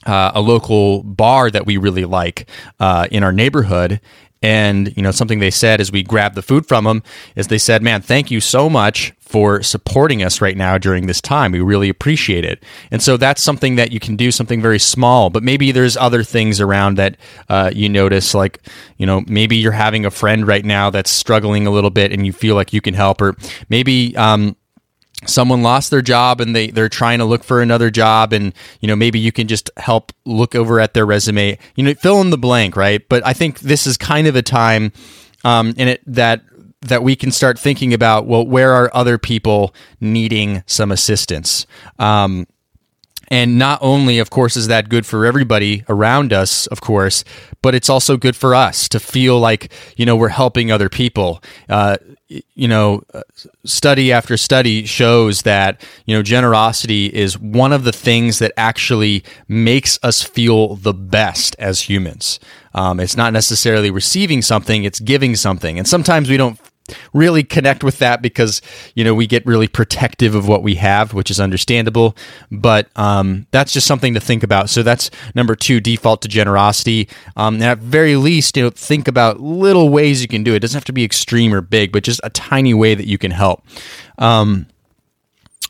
uh, 0.07 0.33
a 0.35 0.41
local 0.41 1.03
bar 1.03 1.51
that 1.51 1.67
we 1.67 1.77
really 1.77 2.05
like 2.05 2.49
uh, 2.81 3.09
in 3.11 3.23
our 3.23 3.33
neighborhood, 3.33 4.01
and 4.43 4.97
you 4.97 5.03
know 5.03 5.11
something 5.11 5.39
they 5.39 5.51
said 5.51 5.81
as 5.81 5.91
we 5.91 6.03
grabbed 6.03 6.35
the 6.35 6.43
food 6.43 6.67
from 6.67 6.85
them 6.85 7.03
is 7.35 7.49
they 7.49 7.59
said, 7.59 7.83
"Man, 7.83 8.03
thank 8.03 8.31
you 8.31 8.41
so 8.41 8.71
much 8.71 9.13
for 9.19 9.63
supporting 9.63 10.23
us 10.23 10.41
right 10.41 10.57
now 10.57 10.79
during 10.79 11.07
this 11.07 11.21
time. 11.21 11.53
We 11.53 11.61
really 11.61 11.89
appreciate 11.89 12.45
it." 12.45 12.63
And 12.91 13.03
so 13.03 13.17
that's 13.17 13.43
something 13.43 13.77
that 13.77 13.93
you 13.93 13.99
can 13.99 14.15
do, 14.15 14.31
something 14.31 14.63
very 14.63 14.79
small. 14.79 15.31
But 15.31 15.43
maybe 15.43 15.73
there's 15.73 15.97
other 15.97 16.23
things 16.23 16.61
around 16.61 16.97
that 16.97 17.17
uh, 17.49 17.71
you 17.75 17.89
notice, 17.89 18.35
like 18.35 18.61
you 18.99 19.07
know 19.07 19.23
maybe 19.27 19.57
you're 19.57 19.73
having 19.73 20.07
a 20.07 20.11
friend 20.11 20.47
right 20.47 20.65
now 20.65 20.91
that's 20.91 21.11
struggling 21.11 21.67
a 21.67 21.71
little 21.71 21.91
bit, 21.91 22.13
and 22.13 22.27
you 22.27 22.33
feel 22.33 22.55
like 22.55 22.73
you 22.73 22.81
can 22.81 22.95
help, 22.95 23.21
or 23.21 23.37
maybe. 23.69 24.17
Um, 24.17 24.57
someone 25.25 25.63
lost 25.63 25.91
their 25.91 26.03
job 26.03 26.41
and 26.41 26.55
they 26.55 26.69
they're 26.69 26.89
trying 26.89 27.19
to 27.19 27.25
look 27.25 27.43
for 27.43 27.63
another 27.63 27.91
job 27.91 28.33
and 28.33 28.53
you 28.81 28.89
know 28.89 28.97
maybe 28.97 29.19
you 29.19 29.33
can 29.33 29.49
just 29.49 29.71
help 29.79 30.13
look 30.25 30.55
over 30.55 30.79
at 30.79 30.95
their 30.95 31.07
resume. 31.07 31.59
You 31.75 31.85
know 31.85 31.95
fill 31.95 32.21
in 32.21 32.31
the 32.31 32.39
blank 32.39 32.77
right? 32.77 33.07
But 33.09 33.25
i 33.27 33.33
think 33.33 33.61
this 33.61 33.87
is 33.87 33.97
kind 33.97 34.27
of 34.27 34.37
a 34.37 34.43
time 34.43 34.93
um, 35.45 35.75
in 35.77 35.89
it 35.89 36.03
that 36.07 36.43
that 36.83 37.03
we 37.03 37.17
can 37.17 37.33
start 37.33 37.59
thinking 37.59 37.95
about 37.95 38.27
well 38.27 38.47
where 38.47 38.73
are 38.73 38.91
other 38.93 39.19
people 39.19 39.75
needing 40.01 40.63
some 40.67 40.93
assistance? 40.93 41.67
Um, 41.99 42.47
and 43.29 43.59
not 43.59 43.79
only, 43.83 44.19
of 44.19 44.31
course, 44.31 44.57
is 44.57 44.69
that 44.69 44.89
good 44.89 45.07
for 45.07 45.27
everybody 45.27 45.85
around 45.89 46.33
us, 46.33 46.67
of 46.69 46.81
course, 46.81 47.25
but 47.63 47.75
it's 47.75 47.91
also 47.91 48.17
good 48.17 48.37
for 48.37 48.55
us 48.55 48.89
to 48.89 49.01
feel 49.01 49.39
like, 49.39 49.73
you 49.97 50.07
know, 50.07 50.17
we're 50.17 50.29
helping 50.29 50.71
other 50.71 50.89
people. 50.89 51.43
Uh, 51.69 51.97
you 52.29 52.67
know, 52.67 53.03
uh, 53.15 53.23
study 53.65 54.13
after 54.13 54.37
study 54.37 54.85
shows 54.85 55.43
that, 55.43 55.81
you 56.07 56.17
know, 56.17 56.23
generosity 56.23 57.07
is 57.07 57.39
one 57.39 57.73
of 57.73 57.85
the 57.85 57.93
things 57.93 58.41
that 58.41 58.53
actually 58.57 59.23
makes 59.47 59.99
us 60.03 60.23
feel 60.23 60.75
the 60.75 60.95
best 60.95 61.55
as 61.59 61.83
humans. 61.83 62.41
Um, 62.75 62.99
it's 62.99 63.17
not 63.17 63.33
necessarily 63.33 63.91
receiving 63.91 64.43
something, 64.43 64.85
it's 64.85 65.01
giving 65.01 65.37
something. 65.37 65.79
And 65.79 65.87
sometimes 65.87 66.29
we 66.29 66.37
don't 66.37 66.59
really 67.13 67.43
connect 67.43 67.83
with 67.83 67.99
that 67.99 68.23
because 68.23 68.63
you 68.95 69.05
know 69.05 69.15
we 69.15 69.27
get 69.27 69.45
really 69.47 69.69
protective 69.69 70.35
of 70.35 70.49
what 70.49 70.63
we 70.63 70.77
have 70.77 71.15
which 71.15 71.31
is 71.31 71.41
understandable. 71.41 72.17
But 72.51 72.89
um, 72.97 73.47
that's 73.51 73.73
just 73.73 73.87
something 73.87 74.15
to 74.15 74.21
think 74.21 74.43
about. 74.43 74.71
So 74.71 74.83
that's 74.83 75.11
number 75.35 75.57
two 75.57 75.81
default 75.81 76.23
to 76.23 76.29
generosity. 76.29 77.09
Um, 77.37 77.61
at 77.63 77.79
very 77.79 78.17
least 78.17 78.57
you 78.57 78.65
know 78.65 78.71
think 78.71 79.09
about 79.09 79.41
little 79.41 79.89
ways 79.89 80.23
you 80.23 80.29
can 80.29 80.45
do 80.45 80.53
it. 80.53 80.57
it 80.57 80.61
doesn't 80.61 80.77
have 80.77 80.85
to 80.85 80.93
be 80.93 81.05
extreme 81.05 81.53
or 81.53 81.61
big 81.61 81.93
but 81.93 82.05
just 82.05 82.21
a 82.23 82.31
tiny 82.31 82.75
way 82.75 82.95
that 82.95 83.07
you 83.07 83.19
can 83.19 83.31
help. 83.31 83.65
Um, 84.19 84.67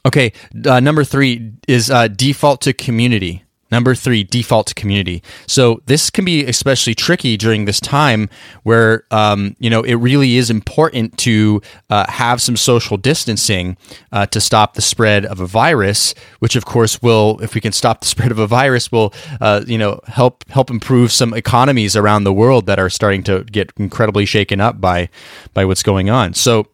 okay 0.04 0.32
uh, 0.66 0.80
number 0.80 1.04
three 1.04 1.52
is 1.66 1.90
uh, 1.90 2.08
default 2.08 2.61
to 2.62 2.73
community 2.73 3.42
Number 3.76 3.95
three, 3.95 4.25
default 4.25 4.68
to 4.68 4.75
community. 4.75 5.23
So 5.47 5.83
this 5.85 6.09
can 6.09 6.25
be 6.25 6.47
especially 6.47 6.95
tricky 6.95 7.37
during 7.37 7.66
this 7.66 7.78
time 7.78 8.30
where 8.62 9.04
um, 9.11 9.54
you 9.59 9.68
know 9.68 9.83
it 9.83 9.97
really 9.97 10.38
is 10.38 10.49
important 10.49 11.18
to 11.18 11.61
uh, 11.90 12.11
have 12.11 12.40
some 12.40 12.56
social 12.56 12.97
distancing 12.97 13.76
uh, 14.12 14.25
to 14.28 14.40
stop 14.40 14.73
the 14.76 14.80
spread 14.80 15.26
of 15.26 15.40
a 15.40 15.47
virus. 15.47 16.14
Which, 16.38 16.56
of 16.56 16.64
course, 16.64 17.02
will, 17.02 17.38
if 17.42 17.54
we 17.54 17.61
can 17.61 17.73
stop 17.73 18.00
the 18.00 18.06
spread 18.14 18.30
of 18.30 18.38
a 18.38 18.47
virus, 18.47 18.90
will 18.90 19.12
uh, 19.42 19.62
you 19.66 19.76
know 19.76 20.00
help 20.06 20.49
help 20.49 20.71
improve 20.71 21.12
some 21.12 21.35
economies 21.35 21.97
around 21.97 22.25
the 22.25 22.33
world 22.33 22.64
that 22.64 22.78
are 22.78 22.88
starting 22.88 23.23
to 23.25 23.45
get 23.45 23.75
incredibly 23.76 24.25
shaken 24.25 24.59
up 24.59 24.80
by 24.80 25.11
by 25.52 25.66
what's 25.66 25.83
going 25.83 26.09
on. 26.09 26.33
So 26.33 26.66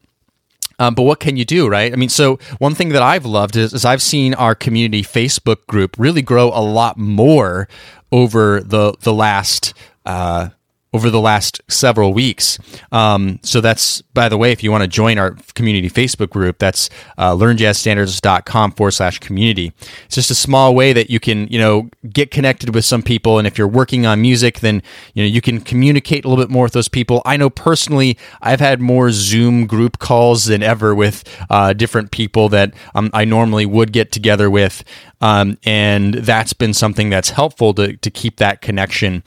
um, 0.83 0.97
but 0.97 1.03
what 1.03 1.21
can 1.21 1.37
you 1.37 1.45
do, 1.45 1.69
right? 1.69 1.93
I 1.93 1.97
mean, 1.97 2.09
so 2.09 2.41
one 2.59 2.75
thing 2.75 2.89
that 2.89 3.03
I've 3.03 3.25
loved 3.25 3.55
is, 3.55 3.73
is 3.73 3.85
I've 3.85 4.03
seen 4.03 4.35
our 4.35 4.57
community 4.57 5.05
Facebook 5.05 5.65
group 5.69 5.95
really 5.97 6.23
grow 6.23 6.49
a 6.49 6.59
lot 6.61 6.99
more 6.99 7.69
over 8.11 8.61
the 8.61 8.95
the 9.01 9.13
last 9.13 9.75
uh, 10.05 10.49
over 10.93 11.09
the 11.09 11.21
last 11.21 11.61
several 11.69 12.13
weeks. 12.13 12.59
Um, 12.91 13.39
so 13.43 13.61
that's, 13.61 14.03
by 14.13 14.29
the 14.29 14.37
way, 14.37 14.53
if 14.53 14.63
you 14.63 14.71
want 14.71 14.83
to 14.83 14.89
join 14.89 15.19
our 15.19 15.37
community 15.55 15.89
Facebook 15.89 16.31
group, 16.31 16.59
that's 16.59 16.91
uh, 17.17 17.35
learnjazzstandards.com 17.35 18.73
forward 18.73 18.91
slash 18.91 19.19
community. 19.19 19.73
It's 20.05 20.17
just 20.17 20.31
a 20.31 20.35
small 20.35 20.75
way 20.75 20.93
that 20.93 21.09
you 21.09 21.19
can, 21.19 21.49
you 21.49 21.59
know, 21.59 21.89
get 22.13 22.31
connected 22.31 22.75
with 22.75 22.85
some 22.85 23.03
people. 23.03 23.39
And 23.39 23.47
if 23.47 23.57
you're 23.57 23.69
working 23.69 24.05
on 24.05 24.21
music, 24.21 24.61
then, 24.61 24.83
you 25.15 25.23
know, 25.23 25.29
you 25.29 25.41
can 25.41 25.61
communicate 25.61 26.25
a 26.25 26.29
little 26.29 26.45
bit 26.45 26.51
more 26.51 26.65
with 26.65 26.75
those 26.75 26.89
people. 26.89 27.23
I 27.25 27.37
know 27.37 27.49
personally, 27.49 28.19
I've 28.43 28.61
had 28.61 28.81
more 28.81 29.11
Zoom 29.13 29.67
group 29.67 29.99
calls 29.99 30.45
than 30.45 30.63
ever 30.63 30.95
with 30.95 31.25
uh, 31.49 31.73
different 31.73 32.11
people 32.11 32.51
that 32.51 32.75
um, 32.95 33.11
I 33.15 33.25
normally 33.25 33.65
would 33.65 33.93
get 33.93 34.13
together 34.13 34.51
with. 34.51 34.85
Um, 35.23 35.57
and 35.65 36.15
that's 36.15 36.53
been 36.53 36.75
something 36.75 37.09
that's 37.09 37.31
helpful 37.31 37.73
to, 37.75 37.97
to 37.97 38.11
keep 38.11 38.37
that 38.37 38.61
connection 38.61 39.23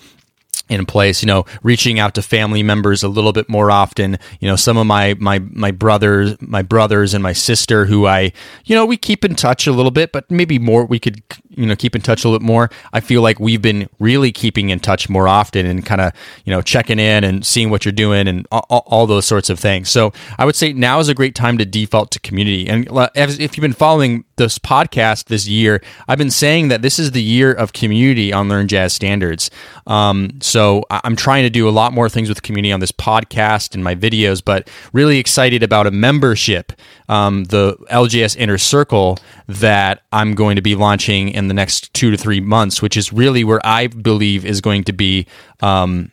in 0.70 0.86
place 0.86 1.22
you 1.22 1.28
know 1.28 1.46
reaching 1.64 2.00
out 2.00 2.16
to 2.16 2.22
family 2.22 2.64
members 2.64 3.04
a 3.04 3.08
little 3.08 3.34
bit 3.34 3.48
more 3.50 3.72
often. 3.72 4.18
You 4.40 4.48
know 4.48 4.56
some 4.56 4.78
of 4.78 4.86
my 4.86 5.16
my 5.20 5.40
my 5.40 5.72
brothers 5.72 6.36
my 6.42 6.62
brothers 6.62 7.14
and 7.14 7.22
my 7.24 7.34
sister 7.34 7.86
who 7.86 8.06
i 8.08 8.32
you 8.66 8.76
know 8.76 8.86
we 8.86 8.98
keep 8.98 9.24
in 9.26 9.36
touch 9.36 9.68
a 9.68 9.72
little 9.72 9.92
bit 9.92 10.12
but 10.12 10.30
maybe 10.30 10.60
more 10.60 10.86
we 10.86 11.00
could 11.00 11.22
you 11.50 11.66
know 11.66 11.76
keep 11.76 11.96
in 11.96 12.02
touch 12.02 12.24
a 12.24 12.28
little 12.28 12.40
bit 12.40 12.46
more. 12.46 12.70
I 12.94 13.00
feel 13.00 13.22
like 13.22 13.40
we've 13.40 13.62
been 13.62 13.90
really 14.00 14.32
keeping 14.32 14.70
in 14.70 14.80
touch 14.80 15.10
more 15.10 15.28
often 15.28 15.66
and 15.66 15.86
kind 15.86 16.02
of 16.02 16.14
you 16.46 16.52
know 16.52 16.62
checking 16.62 17.00
in 17.00 17.24
and 17.24 17.46
seeing 17.46 17.70
what 17.70 17.86
you're 17.86 17.92
doing 17.92 18.28
and 18.28 18.48
all, 18.52 18.84
all, 18.88 19.06
those 19.06 19.26
sorts 19.26 19.50
of 19.50 19.60
things. 19.60 19.90
So 19.90 20.14
i 20.38 20.46
would 20.46 20.56
say 20.56 20.74
now 20.74 21.00
is 21.00 21.10
a 21.10 21.14
great 21.14 21.36
time 21.36 21.58
to 21.60 21.66
default 21.66 22.12
to 22.12 22.20
community. 22.20 22.68
And 22.68 22.88
if 23.16 23.58
you've 23.58 23.62
been 23.62 23.74
following 23.74 24.26
this 24.38 24.60
podcast 24.60 25.26
this 25.26 25.48
year 25.48 25.82
i've 26.08 26.18
been 26.18 26.32
saying 26.32 26.68
that 26.68 26.82
this 26.82 27.00
is 27.00 27.12
the 27.12 27.24
year 27.24 27.54
of 27.54 27.72
community 27.72 28.34
on 28.34 28.50
learn 28.50 28.68
jazz 28.68 28.94
standards. 28.94 29.50
Um, 29.88 30.40
so 30.42 30.55
i'm 30.90 31.16
trying 31.16 31.44
to 31.44 31.50
do 31.50 31.70
a 31.70 31.72
lot 31.72 31.94
more 31.94 32.10
things 32.10 32.28
with 32.28 32.38
the 32.38 32.42
community 32.42 32.72
on 32.72 32.82
this 32.82 32.92
podcast 32.92 33.74
and 33.74 33.84
my 33.84 33.96
videos 33.96 34.44
but 34.44 34.70
really 34.92 35.20
excited 35.20 35.64
about 35.64 35.88
a 35.88 35.92
membership 35.92 36.74
um, 37.08 37.46
the 37.46 37.78
LJS 37.92 38.36
inner 38.36 38.58
circle 38.58 39.18
that 39.48 40.02
i'm 40.12 40.36
going 40.36 40.58
to 40.58 40.62
be 40.62 40.76
launching 40.76 41.30
in 41.30 41.46
in 41.46 41.48
the 41.48 41.54
next 41.54 41.94
two 41.94 42.10
to 42.10 42.18
three 42.18 42.42
months, 42.42 42.82
which 42.82 42.98
is 42.98 43.14
really 43.14 43.44
where 43.44 43.64
I 43.66 43.88
believe 43.88 44.46
is 44.46 44.62
going 44.62 44.84
to 44.86 44.94
be 44.94 45.28
um, 45.62 46.12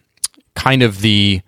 kind 0.54 0.82
of 0.82 1.00
the 1.00 1.40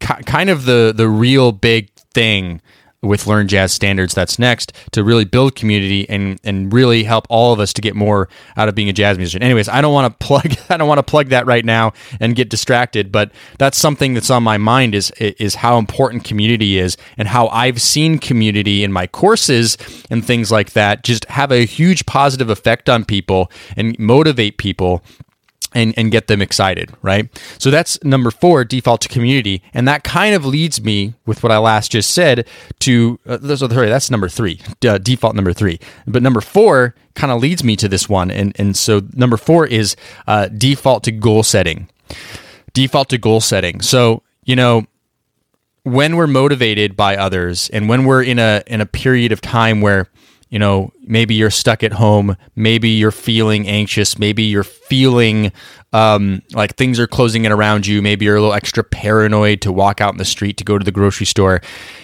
kind 0.00 0.48
of 0.48 0.64
the 0.64 0.92
the 0.96 1.08
real 1.08 1.52
big 1.52 1.92
thing 2.14 2.62
with 3.06 3.26
Learn 3.26 3.48
Jazz 3.48 3.72
Standards 3.72 4.14
that's 4.14 4.38
next 4.38 4.72
to 4.92 5.04
really 5.04 5.24
build 5.24 5.54
community 5.54 6.08
and 6.08 6.38
and 6.44 6.72
really 6.72 7.04
help 7.04 7.26
all 7.28 7.52
of 7.52 7.60
us 7.60 7.72
to 7.74 7.82
get 7.82 7.94
more 7.94 8.28
out 8.56 8.68
of 8.68 8.74
being 8.74 8.88
a 8.88 8.92
jazz 8.92 9.16
musician. 9.16 9.42
Anyways, 9.42 9.68
I 9.68 9.80
don't 9.80 9.92
want 9.92 10.18
to 10.18 10.24
plug 10.26 10.52
I 10.68 10.76
don't 10.76 10.88
want 10.88 10.98
to 10.98 11.02
plug 11.02 11.28
that 11.28 11.46
right 11.46 11.64
now 11.64 11.92
and 12.20 12.34
get 12.34 12.48
distracted, 12.48 13.12
but 13.12 13.30
that's 13.58 13.78
something 13.78 14.14
that's 14.14 14.30
on 14.30 14.42
my 14.42 14.58
mind 14.58 14.94
is 14.94 15.10
is 15.18 15.56
how 15.56 15.78
important 15.78 16.24
community 16.24 16.78
is 16.78 16.96
and 17.16 17.28
how 17.28 17.48
I've 17.48 17.80
seen 17.80 18.18
community 18.18 18.84
in 18.84 18.92
my 18.92 19.06
courses 19.06 19.76
and 20.10 20.24
things 20.24 20.50
like 20.50 20.72
that 20.72 21.04
just 21.04 21.24
have 21.26 21.52
a 21.52 21.64
huge 21.64 22.06
positive 22.06 22.50
effect 22.50 22.88
on 22.88 23.04
people 23.04 23.50
and 23.76 23.98
motivate 23.98 24.58
people 24.58 25.02
and, 25.74 25.94
and 25.96 26.10
get 26.10 26.26
them 26.26 26.40
excited, 26.40 26.92
right? 27.02 27.28
So 27.58 27.70
that's 27.70 28.02
number 28.02 28.30
four, 28.30 28.64
default 28.64 29.00
to 29.02 29.08
community. 29.08 29.62
And 29.74 29.86
that 29.88 30.04
kind 30.04 30.34
of 30.34 30.44
leads 30.44 30.82
me 30.82 31.14
with 31.26 31.42
what 31.42 31.52
I 31.52 31.58
last 31.58 31.92
just 31.92 32.10
said 32.10 32.48
to, 32.80 33.18
uh, 33.26 33.56
sorry, 33.56 33.88
that's 33.88 34.10
number 34.10 34.28
three, 34.28 34.60
uh, 34.86 34.98
default 34.98 35.34
number 35.34 35.52
three. 35.52 35.78
But 36.06 36.22
number 36.22 36.40
four 36.40 36.94
kind 37.14 37.32
of 37.32 37.40
leads 37.40 37.64
me 37.64 37.76
to 37.76 37.88
this 37.88 38.08
one. 38.08 38.30
And, 38.30 38.54
and 38.58 38.76
so 38.76 39.02
number 39.14 39.36
four 39.36 39.66
is 39.66 39.96
uh, 40.26 40.48
default 40.48 41.04
to 41.04 41.12
goal 41.12 41.42
setting. 41.42 41.88
Default 42.72 43.10
to 43.10 43.18
goal 43.18 43.40
setting. 43.40 43.80
So, 43.80 44.22
you 44.44 44.56
know, 44.56 44.86
when 45.82 46.16
we're 46.16 46.26
motivated 46.26 46.96
by 46.96 47.16
others 47.16 47.70
and 47.70 47.88
when 47.88 48.04
we're 48.04 48.22
in 48.22 48.40
a 48.40 48.60
in 48.66 48.80
a 48.80 48.86
period 48.86 49.30
of 49.30 49.40
time 49.40 49.80
where 49.80 50.08
you 50.56 50.58
know, 50.58 50.90
maybe 51.02 51.34
you're 51.34 51.50
stuck 51.50 51.82
at 51.82 51.92
home, 51.92 52.34
maybe 52.54 52.88
you're 52.88 53.10
feeling 53.10 53.68
anxious, 53.68 54.18
maybe 54.18 54.42
you're 54.42 54.64
feeling 54.64 55.52
um, 55.92 56.40
like 56.54 56.76
things 56.76 56.98
are 56.98 57.06
closing 57.06 57.44
in 57.44 57.52
around 57.52 57.86
you, 57.86 58.00
maybe 58.00 58.24
you're 58.24 58.36
a 58.36 58.40
little 58.40 58.54
extra 58.54 58.82
paranoid 58.82 59.60
to 59.60 59.70
walk 59.70 60.00
out 60.00 60.14
in 60.14 60.16
the 60.16 60.24
street 60.24 60.56
to 60.56 60.64
go 60.64 60.78
to 60.78 60.82
the 60.82 60.90
grocery 60.90 61.26
store. 61.26 61.60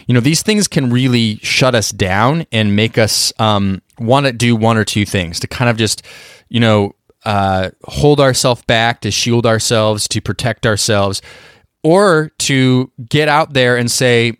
You 0.07 0.13
know, 0.13 0.21
these 0.21 0.43
things 0.43 0.69
can 0.69 0.91
really 0.91 1.37
shut 1.37 1.75
us 1.75 1.93
down 1.93 2.45
and 2.53 2.77
make 2.77 2.99
us 2.99 3.33
um, 3.39 3.81
want 3.99 4.27
to 4.27 4.35
do 4.35 4.55
one 4.55 4.77
or 4.77 4.85
two 4.85 5.07
things 5.07 5.41
to 5.41 5.47
kind 5.47 5.71
of 5.71 5.79
just, 5.79 6.03
you 6.51 6.61
know, 6.61 6.95
uh, 7.25 7.71
hold 7.85 8.21
ourselves 8.21 8.63
back, 8.65 9.01
to 9.01 9.11
shield 9.11 9.47
ourselves, 9.47 10.07
to 10.09 10.21
protect 10.21 10.67
ourselves, 10.67 11.23
or 11.83 12.33
to 12.41 12.93
get 13.09 13.29
out 13.29 13.55
there 13.55 13.79
and 13.79 13.91
say, 13.91 14.37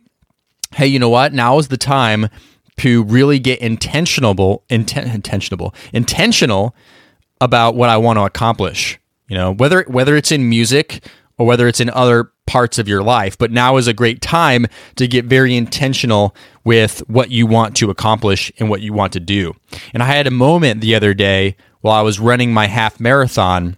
hey, 0.75 0.87
you 0.87 0.99
know 0.99 1.09
what? 1.09 1.33
Now 1.33 1.57
is 1.57 1.69
the 1.69 1.79
time 1.79 2.29
to 2.83 3.05
really 3.05 3.39
get 3.39 3.61
intentional, 3.61 4.65
inten- 4.69 5.15
intentional, 5.15 5.73
intentional 5.93 6.75
about 7.41 7.77
what 7.77 7.89
I 7.89 7.97
want 7.97 8.19
to 8.19 8.25
accomplish. 8.25 8.99
You 9.29 9.37
know, 9.37 9.53
whether 9.55 9.85
whether 9.85 10.17
it's 10.17 10.33
in 10.33 10.49
music 10.49 11.07
or 11.39 11.47
whether 11.47 11.69
it's 11.69 11.79
in 11.79 11.91
other 11.91 12.33
parts 12.49 12.81
of 12.81 12.89
your 12.89 13.05
life, 13.05 13.39
but 13.39 13.53
now 13.53 13.77
is 13.77 13.87
a 13.87 13.93
great 13.93 14.21
time 14.21 14.67
to 14.97 15.07
get 15.07 15.27
very 15.27 15.55
intentional 15.55 16.35
with 16.65 17.09
what 17.09 17.31
you 17.31 17.47
want 17.47 17.77
to 17.77 17.89
accomplish 17.89 18.51
and 18.59 18.69
what 18.69 18.81
you 18.81 18.93
want 18.93 19.13
to 19.13 19.21
do. 19.21 19.55
And 19.95 20.03
I 20.03 20.07
had 20.07 20.27
a 20.27 20.33
moment 20.33 20.81
the 20.81 20.97
other 20.97 21.15
day 21.15 21.55
while 21.83 21.95
I 21.95 22.03
was 22.03 22.19
running 22.19 22.53
my 22.53 22.67
half 22.67 22.99
marathon 22.99 23.77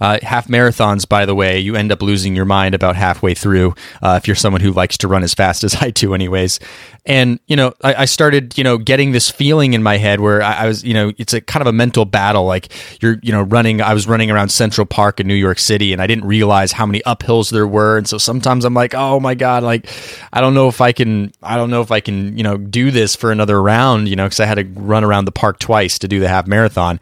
uh, 0.00 0.18
half 0.22 0.48
marathons, 0.48 1.08
by 1.08 1.26
the 1.26 1.34
way, 1.34 1.58
you 1.58 1.76
end 1.76 1.92
up 1.92 2.02
losing 2.02 2.36
your 2.36 2.44
mind 2.44 2.74
about 2.74 2.96
halfway 2.96 3.34
through 3.34 3.74
uh, 4.02 4.18
if 4.20 4.26
you're 4.26 4.36
someone 4.36 4.60
who 4.60 4.72
likes 4.72 4.98
to 4.98 5.08
run 5.08 5.22
as 5.22 5.34
fast 5.34 5.64
as 5.64 5.74
I 5.80 5.90
do, 5.90 6.14
anyways. 6.14 6.60
And 7.04 7.38
you 7.46 7.54
know, 7.54 7.72
I, 7.82 7.94
I 7.94 8.04
started, 8.04 8.58
you 8.58 8.64
know, 8.64 8.78
getting 8.78 9.12
this 9.12 9.30
feeling 9.30 9.74
in 9.74 9.82
my 9.82 9.96
head 9.96 10.20
where 10.20 10.42
I, 10.42 10.64
I, 10.64 10.66
was, 10.66 10.82
you 10.82 10.92
know, 10.92 11.12
it's 11.18 11.32
a 11.32 11.40
kind 11.40 11.60
of 11.60 11.68
a 11.68 11.72
mental 11.72 12.04
battle. 12.04 12.44
Like 12.44 12.72
you're, 13.00 13.18
you 13.22 13.32
know, 13.32 13.42
running. 13.42 13.80
I 13.80 13.94
was 13.94 14.08
running 14.08 14.30
around 14.30 14.48
Central 14.48 14.86
Park 14.86 15.20
in 15.20 15.26
New 15.28 15.34
York 15.34 15.58
City, 15.58 15.92
and 15.92 16.02
I 16.02 16.06
didn't 16.06 16.24
realize 16.24 16.72
how 16.72 16.84
many 16.84 17.00
uphills 17.00 17.50
there 17.50 17.66
were. 17.66 17.96
And 17.96 18.08
so 18.08 18.18
sometimes 18.18 18.64
I'm 18.64 18.74
like, 18.74 18.94
oh 18.94 19.20
my 19.20 19.34
god, 19.34 19.62
like 19.62 19.88
I 20.32 20.40
don't 20.40 20.54
know 20.54 20.68
if 20.68 20.80
I 20.80 20.92
can, 20.92 21.32
I 21.42 21.56
don't 21.56 21.70
know 21.70 21.80
if 21.80 21.92
I 21.92 22.00
can, 22.00 22.36
you 22.36 22.42
know, 22.42 22.56
do 22.56 22.90
this 22.90 23.14
for 23.14 23.30
another 23.30 23.62
round, 23.62 24.08
you 24.08 24.16
know, 24.16 24.24
because 24.24 24.40
I 24.40 24.46
had 24.46 24.56
to 24.56 24.64
run 24.80 25.04
around 25.04 25.26
the 25.26 25.32
park 25.32 25.60
twice 25.60 25.98
to 26.00 26.08
do 26.08 26.18
the 26.18 26.28
half 26.28 26.46
marathon. 26.46 26.98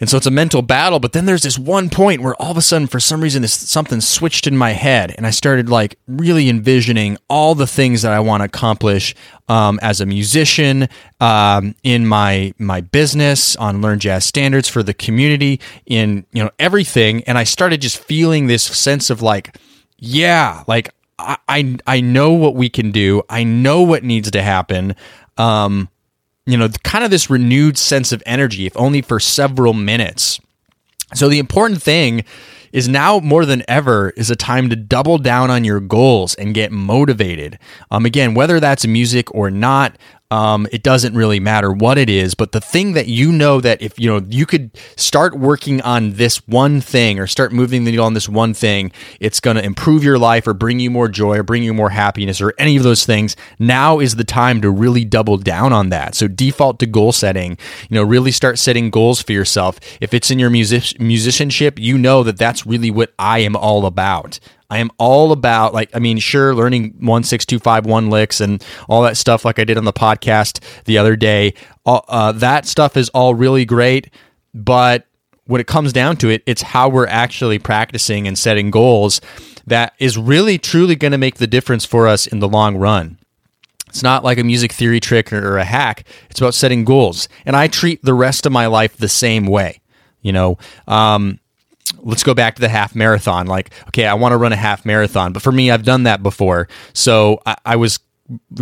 And 0.00 0.10
so 0.10 0.16
it's 0.16 0.26
a 0.26 0.30
mental 0.30 0.62
battle. 0.62 1.00
But 1.00 1.12
then 1.12 1.26
there's 1.26 1.42
this 1.42 1.58
one 1.58 1.90
point 1.90 2.22
where 2.22 2.34
all 2.40 2.50
of 2.50 2.56
a 2.56 2.62
sudden, 2.62 2.86
for 2.86 3.00
some 3.00 3.20
reason, 3.20 3.42
this, 3.42 3.54
something 3.54 4.00
switched 4.00 4.46
in 4.46 4.56
my 4.56 4.70
head, 4.70 5.14
and 5.16 5.26
I 5.26 5.30
started 5.30 5.68
like 5.68 5.98
really 6.06 6.48
envisioning 6.48 7.18
all 7.28 7.54
the 7.54 7.66
things 7.66 8.02
that 8.02 8.12
I 8.12 8.20
want 8.20 8.40
to 8.40 8.44
accomplish 8.46 9.14
um, 9.48 9.78
as 9.82 10.00
a 10.00 10.06
musician, 10.06 10.88
um, 11.20 11.74
in 11.82 12.06
my 12.06 12.52
my 12.58 12.80
business, 12.80 13.56
on 13.56 13.80
Learn 13.80 13.98
Jazz 13.98 14.24
Standards 14.24 14.68
for 14.68 14.82
the 14.82 14.94
community, 14.94 15.60
in 15.86 16.26
you 16.32 16.42
know 16.42 16.50
everything. 16.58 17.22
And 17.24 17.38
I 17.38 17.44
started 17.44 17.80
just 17.80 17.98
feeling 17.98 18.46
this 18.46 18.64
sense 18.64 19.10
of 19.10 19.22
like, 19.22 19.56
yeah, 19.98 20.64
like 20.66 20.90
I 21.18 21.36
I, 21.48 21.76
I 21.86 22.00
know 22.00 22.32
what 22.32 22.54
we 22.54 22.68
can 22.68 22.90
do. 22.90 23.22
I 23.28 23.44
know 23.44 23.82
what 23.82 24.04
needs 24.04 24.30
to 24.30 24.42
happen. 24.42 24.94
Um, 25.38 25.88
you 26.46 26.56
know, 26.56 26.68
kind 26.84 27.04
of 27.04 27.10
this 27.10 27.28
renewed 27.28 27.76
sense 27.76 28.12
of 28.12 28.22
energy, 28.24 28.66
if 28.66 28.76
only 28.76 29.02
for 29.02 29.20
several 29.20 29.72
minutes. 29.72 30.40
So 31.14 31.28
the 31.28 31.38
important 31.38 31.82
thing 31.82 32.24
is 32.72 32.88
now 32.88 33.20
more 33.20 33.46
than 33.46 33.62
ever 33.68 34.10
is 34.10 34.30
a 34.30 34.36
time 34.36 34.68
to 34.70 34.76
double 34.76 35.18
down 35.18 35.50
on 35.50 35.64
your 35.64 35.80
goals 35.80 36.34
and 36.34 36.54
get 36.54 36.72
motivated. 36.72 37.58
Um, 37.90 38.04
again, 38.04 38.34
whether 38.34 38.60
that's 38.60 38.86
music 38.86 39.32
or 39.34 39.50
not, 39.50 39.96
um, 40.30 40.66
it 40.72 40.82
doesn't 40.82 41.14
really 41.14 41.38
matter 41.38 41.72
what 41.72 41.98
it 41.98 42.10
is, 42.10 42.34
but 42.34 42.52
the 42.52 42.60
thing 42.60 42.94
that 42.94 43.06
you 43.06 43.30
know 43.30 43.60
that 43.60 43.80
if 43.80 43.98
you 43.98 44.08
know 44.08 44.26
you 44.28 44.44
could 44.44 44.70
start 44.96 45.38
working 45.38 45.80
on 45.82 46.14
this 46.14 46.38
one 46.48 46.80
thing 46.80 47.20
or 47.20 47.26
start 47.26 47.52
moving 47.52 47.84
the 47.84 47.92
needle 47.92 48.06
on 48.06 48.14
this 48.14 48.28
one 48.28 48.52
thing, 48.52 48.90
it's 49.20 49.38
going 49.38 49.56
to 49.56 49.64
improve 49.64 50.02
your 50.02 50.18
life 50.18 50.46
or 50.46 50.54
bring 50.54 50.80
you 50.80 50.90
more 50.90 51.08
joy 51.08 51.38
or 51.38 51.42
bring 51.42 51.62
you 51.62 51.72
more 51.72 51.90
happiness 51.90 52.40
or 52.40 52.54
any 52.58 52.76
of 52.76 52.82
those 52.82 53.06
things. 53.06 53.36
Now 53.58 54.00
is 54.00 54.16
the 54.16 54.24
time 54.24 54.60
to 54.62 54.70
really 54.70 55.04
double 55.04 55.36
down 55.36 55.72
on 55.72 55.90
that. 55.90 56.14
So 56.16 56.26
default 56.26 56.80
to 56.80 56.86
goal 56.86 57.12
setting. 57.12 57.56
You 57.88 57.94
know, 57.94 58.02
really 58.02 58.32
start 58.32 58.58
setting 58.58 58.90
goals 58.90 59.22
for 59.22 59.32
yourself. 59.32 59.78
If 60.00 60.12
it's 60.12 60.30
in 60.30 60.38
your 60.38 60.50
music 60.50 61.00
musicianship, 61.00 61.78
you 61.78 61.98
know 61.98 62.24
that 62.24 62.36
that's 62.36 62.66
really 62.66 62.90
what 62.90 63.12
I 63.18 63.40
am 63.40 63.54
all 63.54 63.86
about. 63.86 64.40
I 64.70 64.78
am 64.78 64.90
all 64.98 65.32
about 65.32 65.74
like 65.74 65.90
I 65.94 65.98
mean, 65.98 66.18
sure, 66.18 66.54
learning 66.54 66.96
one 67.00 67.22
six 67.22 67.46
two 67.46 67.58
five 67.58 67.86
one 67.86 68.10
licks 68.10 68.40
and 68.40 68.64
all 68.88 69.02
that 69.02 69.16
stuff, 69.16 69.44
like 69.44 69.58
I 69.58 69.64
did 69.64 69.78
on 69.78 69.84
the 69.84 69.92
podcast 69.92 70.62
the 70.84 70.98
other 70.98 71.16
day. 71.16 71.54
Uh, 71.84 72.32
that 72.32 72.66
stuff 72.66 72.96
is 72.96 73.08
all 73.10 73.34
really 73.34 73.64
great, 73.64 74.10
but 74.54 75.06
when 75.46 75.60
it 75.60 75.66
comes 75.66 75.92
down 75.92 76.16
to 76.16 76.28
it, 76.28 76.42
it's 76.46 76.62
how 76.62 76.88
we're 76.88 77.06
actually 77.06 77.58
practicing 77.58 78.26
and 78.26 78.36
setting 78.36 78.70
goals 78.70 79.20
that 79.66 79.94
is 79.98 80.18
really 80.18 80.58
truly 80.58 80.96
going 80.96 81.12
to 81.12 81.18
make 81.18 81.36
the 81.36 81.46
difference 81.46 81.84
for 81.84 82.08
us 82.08 82.26
in 82.26 82.40
the 82.40 82.48
long 82.48 82.76
run. 82.76 83.18
It's 83.88 84.02
not 84.02 84.24
like 84.24 84.38
a 84.38 84.44
music 84.44 84.72
theory 84.72 85.00
trick 85.00 85.32
or 85.32 85.58
a 85.58 85.64
hack. 85.64 86.04
It's 86.28 86.40
about 86.40 86.54
setting 86.54 86.84
goals, 86.84 87.28
and 87.44 87.56
I 87.56 87.68
treat 87.68 88.02
the 88.02 88.14
rest 88.14 88.44
of 88.44 88.52
my 88.52 88.66
life 88.66 88.96
the 88.96 89.08
same 89.08 89.46
way. 89.46 89.80
You 90.20 90.32
know, 90.32 90.58
um, 90.88 91.38
let's 91.98 92.22
go 92.22 92.34
back 92.34 92.56
to 92.56 92.60
the 92.60 92.68
half 92.68 92.94
marathon. 92.94 93.46
Like, 93.46 93.70
okay, 93.88 94.06
I 94.06 94.14
want 94.14 94.32
to 94.32 94.36
run 94.36 94.52
a 94.52 94.56
half 94.56 94.84
marathon, 94.84 95.32
but 95.32 95.42
for 95.42 95.52
me, 95.52 95.70
I've 95.70 95.84
done 95.84 96.04
that 96.04 96.22
before. 96.22 96.68
So 96.92 97.40
I, 97.46 97.56
I 97.64 97.76
was 97.76 97.98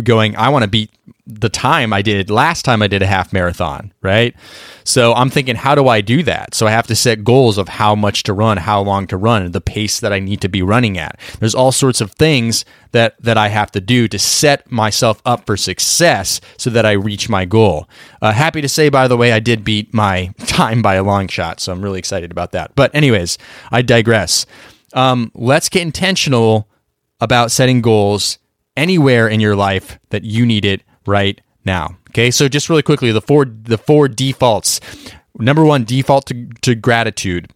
going, 0.03 0.35
I 0.35 0.49
want 0.49 0.63
to 0.63 0.69
beat 0.69 0.91
the 1.27 1.49
time 1.49 1.91
I 1.91 2.03
did 2.03 2.29
last 2.29 2.63
time 2.65 2.83
I 2.83 2.87
did 2.87 3.01
a 3.01 3.07
half 3.07 3.33
marathon, 3.33 3.91
right? 4.03 4.35
So 4.83 5.13
I'm 5.13 5.31
thinking, 5.31 5.55
how 5.55 5.73
do 5.73 5.87
I 5.87 6.01
do 6.01 6.21
that? 6.23 6.53
So 6.53 6.67
I 6.67 6.71
have 6.71 6.85
to 6.87 6.95
set 6.95 7.23
goals 7.23 7.57
of 7.57 7.67
how 7.67 7.95
much 7.95 8.21
to 8.23 8.33
run, 8.33 8.57
how 8.57 8.81
long 8.81 9.07
to 9.07 9.17
run, 9.17 9.51
the 9.51 9.61
pace 9.61 9.99
that 9.99 10.13
I 10.13 10.19
need 10.19 10.39
to 10.41 10.49
be 10.49 10.61
running 10.61 10.99
at. 10.99 11.19
There's 11.39 11.55
all 11.55 11.71
sorts 11.71 11.99
of 11.99 12.11
things 12.11 12.63
that 12.91 13.15
that 13.21 13.37
I 13.37 13.47
have 13.47 13.71
to 13.71 13.81
do 13.81 14.07
to 14.07 14.19
set 14.19 14.71
myself 14.71 15.21
up 15.25 15.47
for 15.47 15.57
success 15.57 16.39
so 16.57 16.69
that 16.69 16.85
I 16.85 16.91
reach 16.91 17.27
my 17.27 17.45
goal. 17.45 17.89
Uh, 18.21 18.31
happy 18.31 18.61
to 18.61 18.69
say, 18.69 18.89
by 18.89 19.07
the 19.07 19.17
way, 19.17 19.31
I 19.31 19.39
did 19.39 19.63
beat 19.63 19.93
my 19.93 20.27
time 20.45 20.83
by 20.83 20.95
a 20.95 21.03
long 21.03 21.27
shot, 21.27 21.59
so 21.59 21.71
I'm 21.71 21.81
really 21.81 21.99
excited 21.99 22.29
about 22.29 22.51
that. 22.51 22.75
But 22.75 22.93
anyways, 22.93 23.39
I 23.71 23.81
digress. 23.81 24.45
Um, 24.93 25.31
let's 25.33 25.69
get 25.69 25.81
intentional 25.81 26.69
about 27.19 27.51
setting 27.51 27.81
goals 27.81 28.37
anywhere 28.77 29.27
in 29.27 29.39
your 29.39 29.55
life 29.55 29.97
that 30.09 30.23
you 30.23 30.45
need 30.45 30.65
it 30.65 30.81
right 31.05 31.39
now. 31.65 31.97
Okay, 32.09 32.31
so 32.31 32.47
just 32.47 32.69
really 32.69 32.83
quickly, 32.83 33.11
the 33.11 33.21
four 33.21 33.45
the 33.45 33.77
four 33.77 34.07
defaults. 34.07 34.79
Number 35.37 35.65
one, 35.65 35.83
default 35.83 36.27
to, 36.27 36.47
to 36.61 36.75
gratitude. 36.75 37.51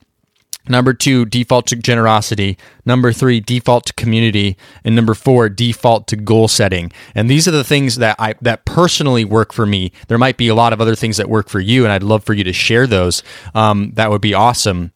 Number 0.68 0.94
two, 0.94 1.26
default 1.26 1.66
to 1.68 1.78
generosity. 1.78 2.58
Number 2.86 3.12
three, 3.12 3.40
default 3.40 3.88
to 3.88 3.94
community. 3.94 4.56
And 4.84 4.96
number 4.96 5.16
four, 5.16 5.50
default 5.50 6.06
to 6.08 6.16
goal 6.16 6.48
setting. 6.48 6.92
And 7.16 7.30
these 7.30 7.48
are 7.48 7.52
the 7.52 7.64
things 7.64 7.96
that 7.96 8.16
I 8.20 8.36
that 8.42 8.66
personally 8.66 9.26
work 9.26 9.52
for 9.52 9.66
me. 9.66 9.92
There 10.08 10.18
might 10.18 10.38
be 10.38 10.48
a 10.48 10.56
lot 10.56 10.74
of 10.74 10.80
other 10.80 10.96
things 10.96 11.18
that 11.18 11.30
work 11.30 11.50
for 11.50 11.60
you, 11.60 11.84
and 11.84 11.92
I'd 11.92 12.04
love 12.04 12.24
for 12.24 12.34
you 12.34 12.44
to 12.44 12.54
share 12.54 12.86
those. 12.86 13.24
Um, 13.56 13.92
that 13.96 14.12
would 14.12 14.22
be 14.22 14.34
awesome. 14.34 14.92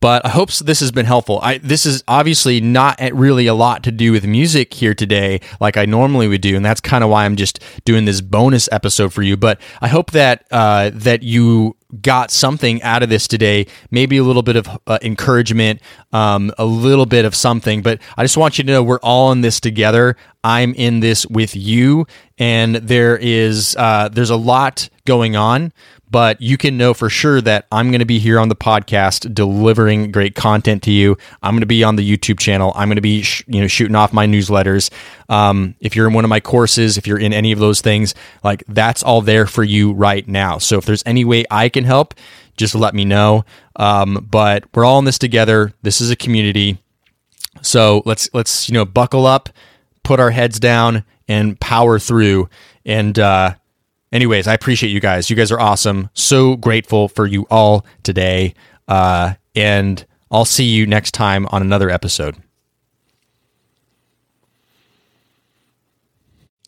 But 0.00 0.24
I 0.24 0.30
hope 0.30 0.52
this 0.52 0.80
has 0.80 0.92
been 0.92 1.06
helpful. 1.06 1.40
I, 1.42 1.58
this 1.58 1.86
is 1.86 2.04
obviously 2.06 2.60
not 2.60 2.98
really 3.12 3.46
a 3.46 3.54
lot 3.54 3.82
to 3.84 3.92
do 3.92 4.12
with 4.12 4.26
music 4.26 4.74
here 4.74 4.94
today, 4.94 5.40
like 5.60 5.76
I 5.76 5.84
normally 5.84 6.28
would 6.28 6.40
do, 6.40 6.56
and 6.56 6.64
that's 6.64 6.80
kind 6.80 7.02
of 7.02 7.10
why 7.10 7.24
I'm 7.24 7.36
just 7.36 7.60
doing 7.84 8.04
this 8.04 8.20
bonus 8.20 8.68
episode 8.70 9.12
for 9.12 9.22
you. 9.22 9.36
But 9.36 9.60
I 9.80 9.88
hope 9.88 10.12
that 10.12 10.46
uh, 10.50 10.90
that 10.94 11.22
you 11.22 11.76
got 12.02 12.30
something 12.30 12.82
out 12.82 13.02
of 13.02 13.08
this 13.08 13.26
today, 13.26 13.66
maybe 13.90 14.18
a 14.18 14.22
little 14.22 14.42
bit 14.42 14.56
of 14.56 14.68
uh, 14.86 14.98
encouragement, 15.02 15.80
um, 16.12 16.52
a 16.58 16.64
little 16.64 17.06
bit 17.06 17.24
of 17.24 17.34
something. 17.34 17.82
But 17.82 18.00
I 18.16 18.24
just 18.24 18.36
want 18.36 18.58
you 18.58 18.64
to 18.64 18.72
know 18.72 18.82
we're 18.82 19.00
all 19.00 19.32
in 19.32 19.40
this 19.40 19.60
together. 19.60 20.16
I'm 20.44 20.74
in 20.74 21.00
this 21.00 21.26
with 21.26 21.54
you, 21.56 22.06
and 22.38 22.76
there 22.76 23.16
is 23.16 23.76
uh, 23.78 24.08
there's 24.08 24.30
a 24.30 24.36
lot 24.36 24.88
going 25.04 25.36
on 25.36 25.72
but 26.10 26.40
you 26.40 26.56
can 26.56 26.76
know 26.76 26.94
for 26.94 27.10
sure 27.10 27.40
that 27.40 27.66
I'm 27.70 27.90
going 27.90 28.00
to 28.00 28.06
be 28.06 28.18
here 28.18 28.38
on 28.38 28.48
the 28.48 28.56
podcast 28.56 29.32
delivering 29.34 30.10
great 30.10 30.34
content 30.34 30.82
to 30.84 30.90
you. 30.90 31.16
I'm 31.42 31.54
going 31.54 31.60
to 31.60 31.66
be 31.66 31.84
on 31.84 31.96
the 31.96 32.16
YouTube 32.16 32.38
channel. 32.38 32.72
I'm 32.74 32.88
going 32.88 32.96
to 32.96 33.02
be 33.02 33.22
sh- 33.22 33.44
you 33.46 33.60
know 33.60 33.66
shooting 33.66 33.96
off 33.96 34.12
my 34.12 34.26
newsletters. 34.26 34.90
Um, 35.28 35.74
if 35.80 35.94
you're 35.94 36.08
in 36.08 36.14
one 36.14 36.24
of 36.24 36.30
my 36.30 36.40
courses, 36.40 36.96
if 36.96 37.06
you're 37.06 37.18
in 37.18 37.32
any 37.32 37.52
of 37.52 37.58
those 37.58 37.80
things, 37.80 38.14
like 38.42 38.64
that's 38.68 39.02
all 39.02 39.20
there 39.20 39.46
for 39.46 39.64
you 39.64 39.92
right 39.92 40.26
now. 40.26 40.58
So 40.58 40.78
if 40.78 40.84
there's 40.84 41.02
any 41.04 41.24
way 41.24 41.44
I 41.50 41.68
can 41.68 41.84
help, 41.84 42.14
just 42.56 42.74
let 42.74 42.94
me 42.94 43.04
know. 43.04 43.44
Um, 43.76 44.26
but 44.30 44.64
we're 44.74 44.84
all 44.84 44.98
in 44.98 45.04
this 45.04 45.18
together. 45.18 45.72
This 45.82 46.00
is 46.00 46.10
a 46.10 46.16
community. 46.16 46.78
So 47.60 48.02
let's 48.06 48.30
let's 48.32 48.68
you 48.68 48.74
know 48.74 48.84
buckle 48.84 49.26
up, 49.26 49.50
put 50.08 50.20
our 50.20 50.30
heads 50.30 50.58
down, 50.58 51.04
and 51.28 51.60
power 51.60 51.98
through. 51.98 52.48
And 52.86 53.18
uh, 53.18 53.54
anyways, 54.10 54.46
I 54.46 54.54
appreciate 54.54 54.88
you 54.88 55.00
guys. 55.00 55.28
You 55.28 55.36
guys 55.36 55.52
are 55.52 55.60
awesome. 55.60 56.08
So 56.14 56.56
grateful 56.56 57.08
for 57.08 57.26
you 57.26 57.46
all 57.50 57.84
today. 58.04 58.54
Uh, 58.88 59.34
and 59.54 60.02
I'll 60.30 60.46
see 60.46 60.64
you 60.64 60.86
next 60.86 61.12
time 61.12 61.46
on 61.50 61.60
another 61.60 61.90
episode. 61.90 62.36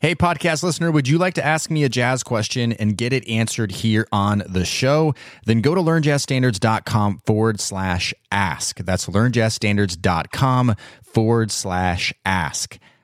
Hey, 0.02 0.14
podcast 0.14 0.62
listener, 0.62 0.90
would 0.90 1.08
you 1.08 1.16
like 1.16 1.34
to 1.34 1.44
ask 1.44 1.70
me 1.70 1.84
a 1.84 1.88
jazz 1.88 2.22
question 2.22 2.72
and 2.72 2.94
get 2.94 3.14
it 3.14 3.26
answered 3.26 3.72
here 3.72 4.06
on 4.12 4.42
the 4.46 4.66
show? 4.66 5.14
Then 5.46 5.62
go 5.62 5.74
to 5.74 5.80
learnjazzstandards.com 5.80 7.22
forward 7.24 7.58
slash 7.58 8.12
ask. 8.30 8.78
That's 8.80 9.06
learnjazzstandards.com 9.06 10.74
forward 11.02 11.50
slash 11.50 12.12
ask. 12.26 12.78